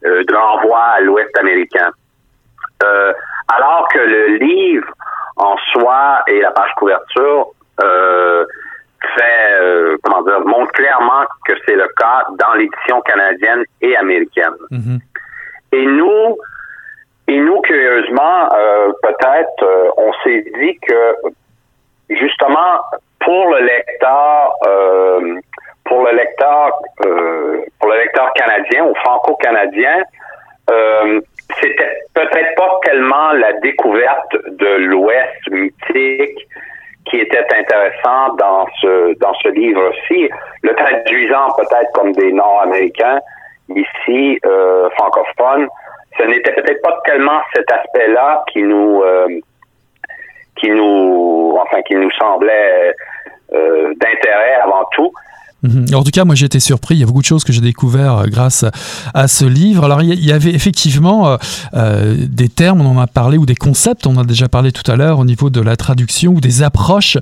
[0.05, 1.91] euh, de l'envoi à l'Ouest américain.
[2.85, 3.13] Euh,
[3.49, 4.89] alors que le livre
[5.37, 7.49] en soi et la page couverture
[7.83, 8.45] euh,
[9.17, 14.55] fait, comment dire, montre clairement que c'est le cas dans l'édition canadienne et américaine.
[14.71, 15.01] Mm-hmm.
[15.73, 16.39] Et nous,
[17.29, 18.49] et nous, curieusement,
[19.03, 21.15] peut-être, on s'est dit que
[22.11, 22.83] justement,
[23.27, 24.55] pour le lecteur,
[25.87, 26.72] pour le lecteur,
[27.07, 30.03] euh, pour le lecteur canadien ou franco-canadien,
[30.70, 31.20] euh,
[31.61, 36.49] c'était peut-être pas tellement la découverte de l'Ouest mythique
[37.09, 40.29] qui était intéressant dans ce dans ce livre-ci,
[40.62, 43.20] le traduisant peut-être comme des Nord-Américains
[43.68, 45.68] ici euh, francophones,
[46.18, 49.29] ce n'était peut-être pas tellement cet aspect-là qui nous euh,
[50.57, 52.95] qui nous enfin qui nous semblait
[53.53, 55.13] euh, d'intérêt avant tout.
[55.63, 55.87] Mhm.
[55.95, 56.97] En tout cas, moi j'ai été surpris.
[56.97, 58.65] Il y a beaucoup de choses que j'ai découvert euh, grâce
[59.15, 59.85] à ce livre.
[59.85, 61.37] Alors il y avait effectivement euh,
[61.75, 64.71] euh, des termes, on en a parlé, ou des concepts, on en a déjà parlé
[64.73, 67.19] tout à l'heure au niveau de la traduction ou des approches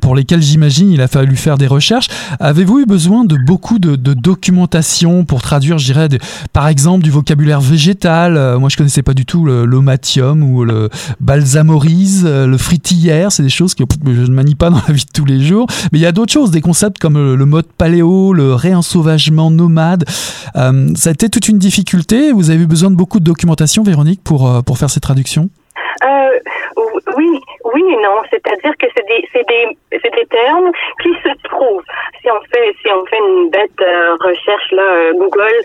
[0.00, 2.08] pour lesquelles j'imagine il a fallu faire des recherches.
[2.40, 6.08] Avez-vous eu besoin de beaucoup de, documentation pour traduire, je dirais,
[6.52, 8.58] par exemple du vocabulaire végétal?
[8.58, 13.32] Moi je connaissais pas du tout l'omatium ou le balsamorise, le fritillère.
[13.32, 15.66] C'est des choses que je ne manie pas dans la vie de tous les jours.
[15.92, 20.04] Mais il y a d'autres choses, des concepts comme le mode paléo, le réensauvagement nomade.
[20.56, 22.32] Euh, ça a été toute une difficulté.
[22.32, 25.48] Vous avez eu besoin de beaucoup de documentation, Véronique, pour, euh, pour faire ces traductions?
[26.04, 26.38] Euh,
[27.16, 27.40] oui,
[27.72, 28.18] oui et non.
[28.30, 29.66] C'est-à-dire que c'est des, c'est des,
[30.02, 30.70] c'est des termes
[31.02, 31.84] qui se trouvent.
[32.20, 33.82] Si on fait, si on fait une bête
[34.20, 35.56] recherche là, Google,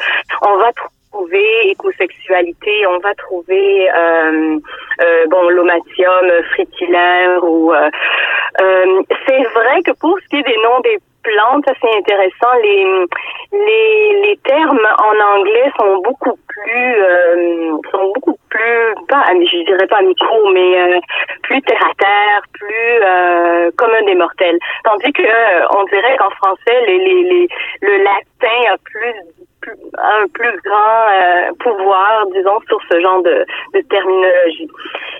[0.44, 3.88] on va trouver écosexualité, on va trouver
[5.30, 7.72] bon l'omatium fritillaire ou
[8.60, 12.54] c'est vrai que pour ce qui est des noms des plantes, assez intéressant.
[12.64, 12.84] Les,
[13.52, 18.78] les, les termes en anglais sont beaucoup plus euh, sont beaucoup plus
[19.10, 21.00] pas, je dirais pas micro, mais euh,
[21.44, 24.58] plus terre à terre, plus euh, commun des mortels.
[24.84, 27.48] Tandis que on dirait qu'en français, les, les, les,
[27.82, 29.16] le latin a plus
[29.98, 34.70] un plus grand pouvoir, disons, sur ce genre de, de terminologie.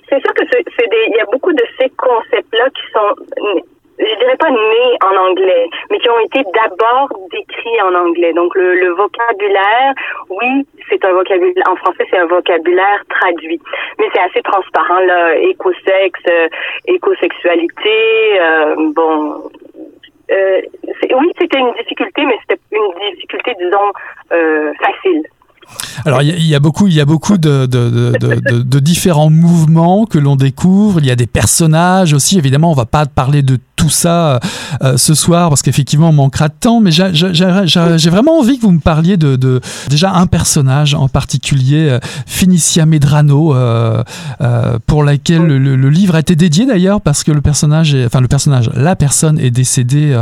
[0.08, 3.62] C'est sûr que c'est des, il y a beaucoup de ces concepts-là qui sont
[4.00, 8.34] je dirais pas nés en anglais, mais qui ont été d'abord décrits en anglais.
[8.34, 9.94] Donc le, vocabulaire,
[10.30, 13.60] oui, c'est un vocabulaire en français, c'est un vocabulaire traduit,
[14.00, 16.48] mais c'est assez transparent là, écosexe, euh,
[16.86, 19.44] écosexualité, euh, bon.
[20.30, 23.92] Euh, oui, c'était une difficulté, mais c'était une difficulté, disons,
[24.34, 25.24] euh, facile.
[26.06, 30.38] Alors il y, a beaucoup, il y a beaucoup de, de, différents mouvements que l'on
[30.38, 31.00] découvre.
[31.00, 32.38] Il y a des personnages aussi.
[32.38, 34.40] Évidemment, on va pas parler de tout ça
[34.84, 38.72] euh, ce soir parce qu'effectivement on manquera de temps, mais j'ai vraiment envie que vous
[38.72, 44.04] me parliez de, de déjà un personnage en particulier, euh, Finicia Medrano, euh,
[44.88, 48.28] pour laquelle le, livre a été dédié d'ailleurs parce que le personnage, est, enfin le
[48.28, 50.18] personnage, la personne est décédée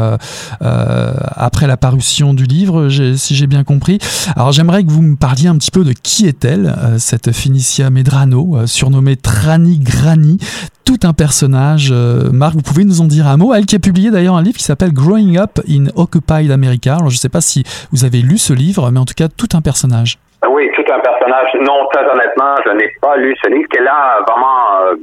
[0.60, 4.00] après la parution du livre, si j'ai bien compris.
[4.36, 8.68] Alors j'aimerais que vous me parliez un petit peu de qui est-elle, cette Finicia Medrano,
[8.68, 10.38] surnommée Trani Grani,
[10.84, 11.92] tout un personnage.
[11.92, 13.45] Marc, vous pouvez nous en dire un mot?
[13.54, 16.96] Elle qui a publié d'ailleurs un livre qui s'appelle Growing Up in Occupied America.
[16.96, 19.28] Alors je ne sais pas si vous avez lu ce livre, mais en tout cas
[19.28, 20.18] tout un personnage.
[20.50, 21.54] Oui, tout un personnage.
[21.62, 23.68] Non, très honnêtement, je n'ai pas lu ce livre.
[23.70, 24.96] Qu'elle a vraiment, euh,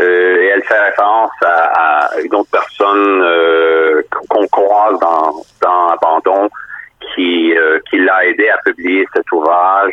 [0.00, 5.32] euh, elle fait référence à, une autre personne euh, qu'on croise dans,
[5.62, 6.48] dans Abandon,
[7.14, 7.54] qui,
[7.90, 9.92] qui l'a aidé à publier cet ouvrage,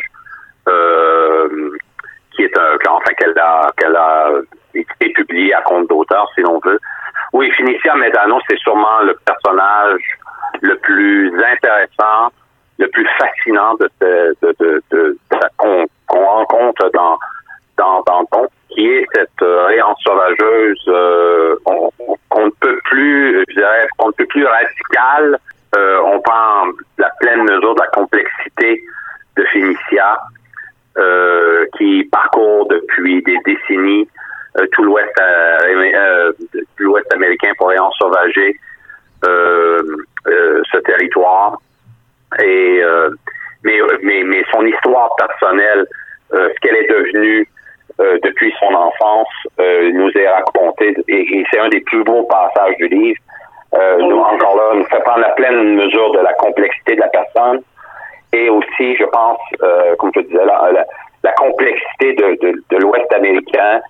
[2.34, 4.30] qui est un, enfin qu'elle a, qu'elle a
[4.74, 6.78] été publié à compte d'auteur, si l'on veut.
[7.32, 10.02] Oui, Finicia Medano, c'est sûrement le personnage
[10.60, 12.32] le plus intéressant,
[12.78, 15.18] le plus fascinant de, de, de,
[15.56, 17.18] qu'on rencontre dans
[17.78, 23.88] dans Danton, qui est cette euh, réance sauvageuse euh, qu'on ne peut plus, je dirais,
[23.96, 25.38] qu'on ne peut plus radicale.
[25.74, 26.66] Euh, on prend
[26.98, 28.82] la pleine mesure de la complexité
[29.38, 30.20] de Finicia,
[30.98, 34.06] euh, qui parcourt depuis des décennies
[34.60, 36.32] euh, tout l'ouest euh, euh,
[36.78, 38.56] l'ouest américain pour sauvager
[39.24, 41.58] ce territoire.
[42.42, 42.82] Et
[43.64, 45.86] mais, mais, mais son histoire personnelle,
[46.30, 47.48] ce qu'elle est devenue
[47.98, 53.20] depuis son enfance, nous est raconté et, c'est un des plus beaux passages du livre.
[54.00, 57.60] nous, encore là, nous fait prendre la pleine mesure de la complexité de la personne
[58.32, 59.40] et aussi, je pense,
[59.98, 60.70] comme je disais là,
[61.22, 63.80] la, complexité de, de, de l'Ouest américain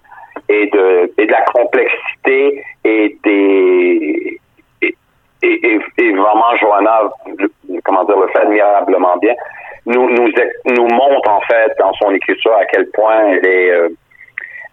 [0.48, 4.40] et de, et de la complexité et des
[4.82, 4.94] et,
[5.42, 7.02] et, et vraiment Johanna
[7.84, 9.34] comment dire le fait admirablement bien
[9.86, 10.28] nous nous
[10.66, 13.88] nous montre en fait dans son écriture à quel point elle est euh,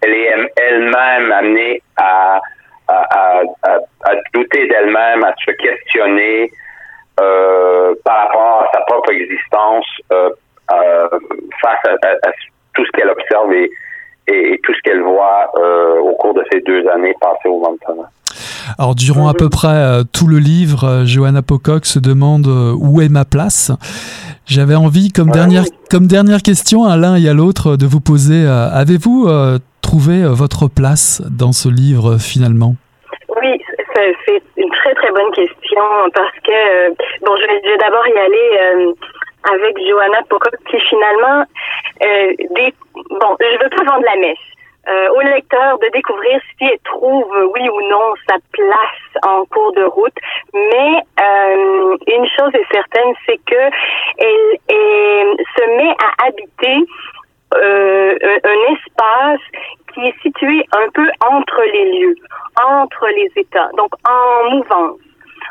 [0.02, 2.40] elle est elle-même amenée à
[2.88, 6.52] à, à, à douter d'elle-même, à se questionner
[7.20, 10.32] euh, par rapport à sa propre existence euh,
[10.72, 11.08] euh
[11.62, 12.32] face à,
[12.74, 13.70] tout ce qu'elle observe et,
[14.30, 18.10] et, tout ce qu'elle voit euh, au cours de ces deux années passées au Montana.
[19.28, 23.26] À peu près euh, tout le livre, euh, Johanna Pocock se demande où est ma
[23.26, 23.72] place.
[24.46, 28.48] J'avais envie, comme, dernière, comme dernière question à l'un et à l'autre, de vous poser
[28.48, 29.30] avez-vous
[29.82, 32.74] trouvé votre place dans ce livre finalement?
[33.42, 33.62] Oui,
[34.26, 35.84] c'est une très très bonne question
[36.16, 36.90] parce que,
[37.24, 38.94] bon, je vais, d'abord y aller
[39.54, 41.46] avec Johanna Pocock qui finalement,
[42.02, 44.49] des, bon, je veux pas vendre la messe.
[44.90, 49.72] Euh, au lecteur de découvrir si elle trouve, oui ou non, sa place en cours
[49.74, 50.18] de route.
[50.54, 53.70] Mais euh, une chose est certaine, c'est que
[54.18, 56.88] elle, elle, se met à habiter
[57.54, 59.42] euh, un, un, espace
[59.94, 62.16] qui est situé un peu entre les lieux,
[62.66, 65.00] entre les États, donc en mouvance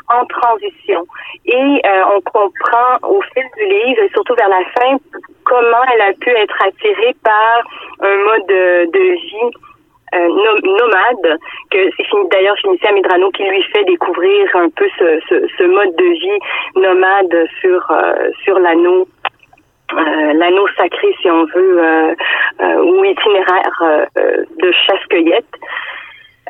[0.08, 1.06] en transition.
[1.44, 4.96] Et euh, on comprend au fil du livre, et surtout vers la fin,
[5.44, 7.62] comment elle a pu être attirée par
[8.00, 9.50] un mode de, vie
[10.14, 10.28] euh,
[10.64, 11.38] nomade,
[11.70, 16.04] que c'est d'ailleurs Finicia Medrano qui lui fait découvrir un peu ce, ce, mode de
[16.04, 16.38] vie
[16.76, 19.06] nomade sur euh, sur l'anneau
[19.90, 22.14] l'anneau sacré si on veut
[22.60, 25.46] ou itinéraire de chasse-cueillette.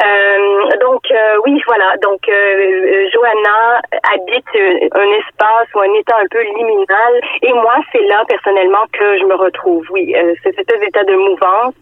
[0.01, 1.97] Euh, donc euh, oui, voilà.
[2.03, 3.81] Donc euh, Johanna
[4.15, 4.47] habite
[4.93, 9.25] un espace ou un état un peu liminal, et moi c'est là personnellement que je
[9.25, 9.87] me retrouve.
[9.91, 11.75] Oui, c'est cet état de mouvance,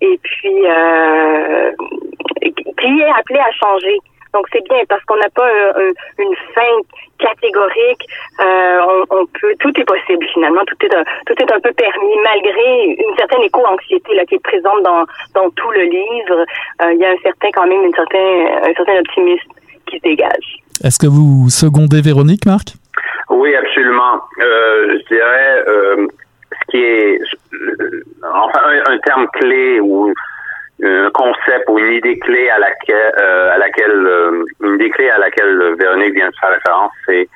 [0.00, 0.62] et puis
[2.78, 3.98] qui est appelé à changer
[4.32, 5.48] Donc c'est bien parce qu'on n'a pas
[6.18, 6.72] une fin
[7.18, 8.06] catégorique.
[8.38, 10.62] On, on, peut, tout est possible finalement.
[10.66, 14.42] Tout est un, tout est un peu permis malgré une certaine éco-anxiété là qui est
[14.42, 15.04] présente dans
[15.34, 16.44] dans tout le livre.
[16.92, 19.50] Il y a un certain quand même une certain un certain optimisme
[19.86, 20.60] qui se dégage.
[20.82, 22.68] Est-ce que vous secondez Véronique, Marc?
[23.28, 24.22] Oui, absolument.
[24.42, 26.06] Euh, je dirais euh,
[26.52, 27.18] ce qui est
[28.32, 30.12] enfin un, terme clé ou
[30.82, 35.18] un concept ou une idée clé à laquelle euh, à laquelle une idée clé à
[35.18, 37.28] laquelle Véronique vient de faire référence, c'est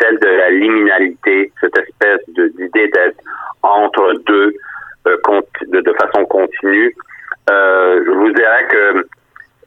[0.00, 3.18] celle de la liminalité, cette espèce d'idée d'être
[3.62, 4.54] entre deux
[5.06, 6.94] de, de, façon continue.
[7.48, 9.06] je vous dirais que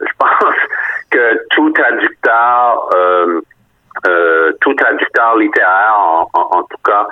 [0.00, 0.54] je pense
[1.10, 3.40] que tout traducteur, euh,
[4.06, 5.94] euh, tout traducteur littéraire,
[6.32, 7.06] en, tout cas,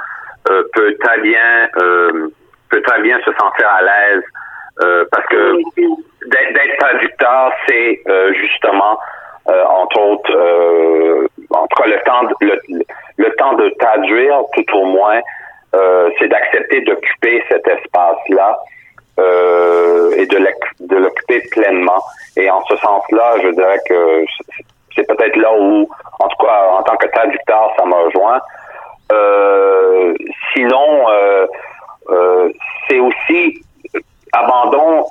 [0.51, 4.23] euh, peut très bien, peut très bien se sentir à l'aise
[5.11, 5.59] parce que
[6.29, 8.03] d'être traducteur, c'est
[8.35, 8.99] justement
[9.47, 12.61] entre autres, en tout cas le temps, de,
[13.17, 15.21] le, temps de traduire, tout au moins,
[16.19, 18.59] c'est d'accepter d'occuper cet espace-là
[19.19, 22.03] euh, et de l'occuper pleinement.
[22.37, 24.25] Et en ce sens-là, je dirais que
[24.95, 25.89] c'est peut-être là où,
[26.21, 28.41] en tout cas, en tant que traducteur, ça m'a rejoint.
[29.11, 30.15] Euh,
[30.55, 31.47] sinon, euh,
[32.11, 32.53] euh,
[32.89, 33.63] c'est aussi
[34.33, 35.07] abandon.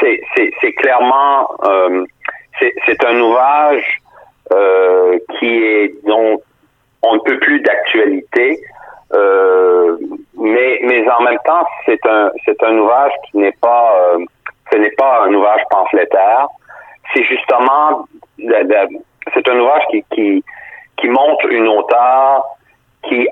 [0.00, 2.04] C'est clairement, euh,
[2.58, 4.02] c'est un ouvrage
[4.52, 6.40] euh, qui est dont
[7.02, 8.60] on ne peut plus d'actualité.
[9.14, 9.96] Euh,
[10.38, 14.24] mais, mais en même temps, c'est un, c'est un ouvrage qui n'est pas, euh,
[14.72, 16.46] ce n'est pas un ouvrage pamphlétaire.
[17.12, 18.06] C'est justement,
[18.38, 20.44] c'est un ouvrage qui, qui,
[20.96, 22.44] qui montre une auteure
[23.08, 23.28] qui,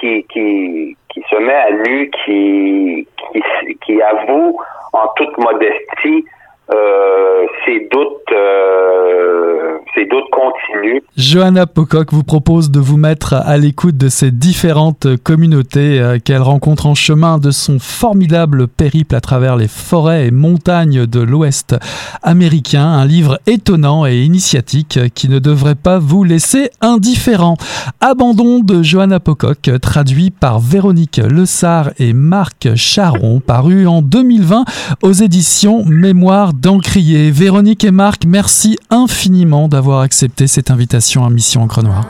[0.00, 3.42] qui, qui, qui se met à nu, qui, qui,
[3.84, 4.58] qui avoue
[4.92, 6.24] en toute modestie
[6.70, 11.00] euh, ces doutes, euh, ces doutes continuent.
[11.16, 16.40] Johanna Pocock vous propose de vous mettre à l'écoute de ces différentes communautés euh, qu'elle
[16.40, 21.74] rencontre en chemin de son formidable périple à travers les forêts et montagnes de l'Ouest
[22.22, 22.84] américain.
[22.84, 27.56] Un livre étonnant et initiatique qui ne devrait pas vous laisser indifférent.
[28.00, 34.64] Abandon de Johanna Pocock, traduit par Véronique Lessard et Marc Charon, paru en 2020
[35.02, 37.30] aux éditions Mémoire d'Encrier.
[37.30, 42.06] Véronique et Marc, merci infiniment d'avoir accepté cette invitation à Mission Encre Noire.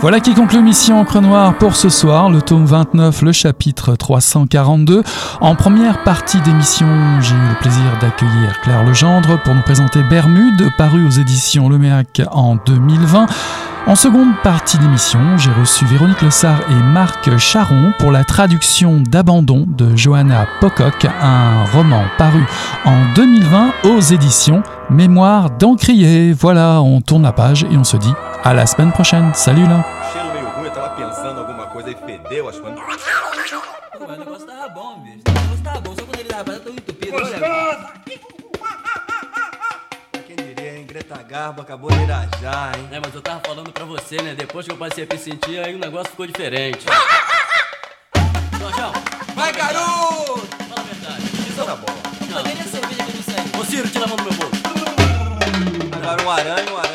[0.00, 5.02] Voilà qui conclut Mission Encre Noire pour ce soir, le tome 29, le chapitre 342.
[5.40, 6.86] En première partie d'émission,
[7.20, 12.20] j'ai eu le plaisir d'accueillir Claire Legendre pour nous présenter Bermude, paru aux éditions Leméac
[12.30, 13.26] en 2020.
[13.88, 19.64] En seconde partie d'émission, j'ai reçu Véronique Lessard et Marc Charon pour la traduction d'Abandon
[19.68, 22.44] de Johanna Pocock, un roman paru
[22.84, 26.32] en 2020 aux éditions Mémoire d'Encrier.
[26.32, 28.12] Voilà, on tourne la page et on se dit
[28.42, 29.30] à la semaine prochaine.
[29.34, 29.84] Salut là
[41.36, 42.88] Garbo acabou de irajar, hein?
[42.90, 44.34] É, mas eu tava falando pra você, né?
[44.34, 46.86] Depois que eu passei a me sentir, aí o negócio ficou diferente.
[48.58, 48.90] Jorjão!
[49.34, 50.46] Vai, garoto!
[50.66, 51.24] Fala a verdade.
[51.46, 51.92] Isso tá bom.
[52.30, 52.38] Não.
[52.38, 53.60] Poderia cerveja que não sei.
[53.60, 54.62] Ô, Ciro, tira a mão do meu bolso.
[55.94, 56.85] Agora um arame, um arame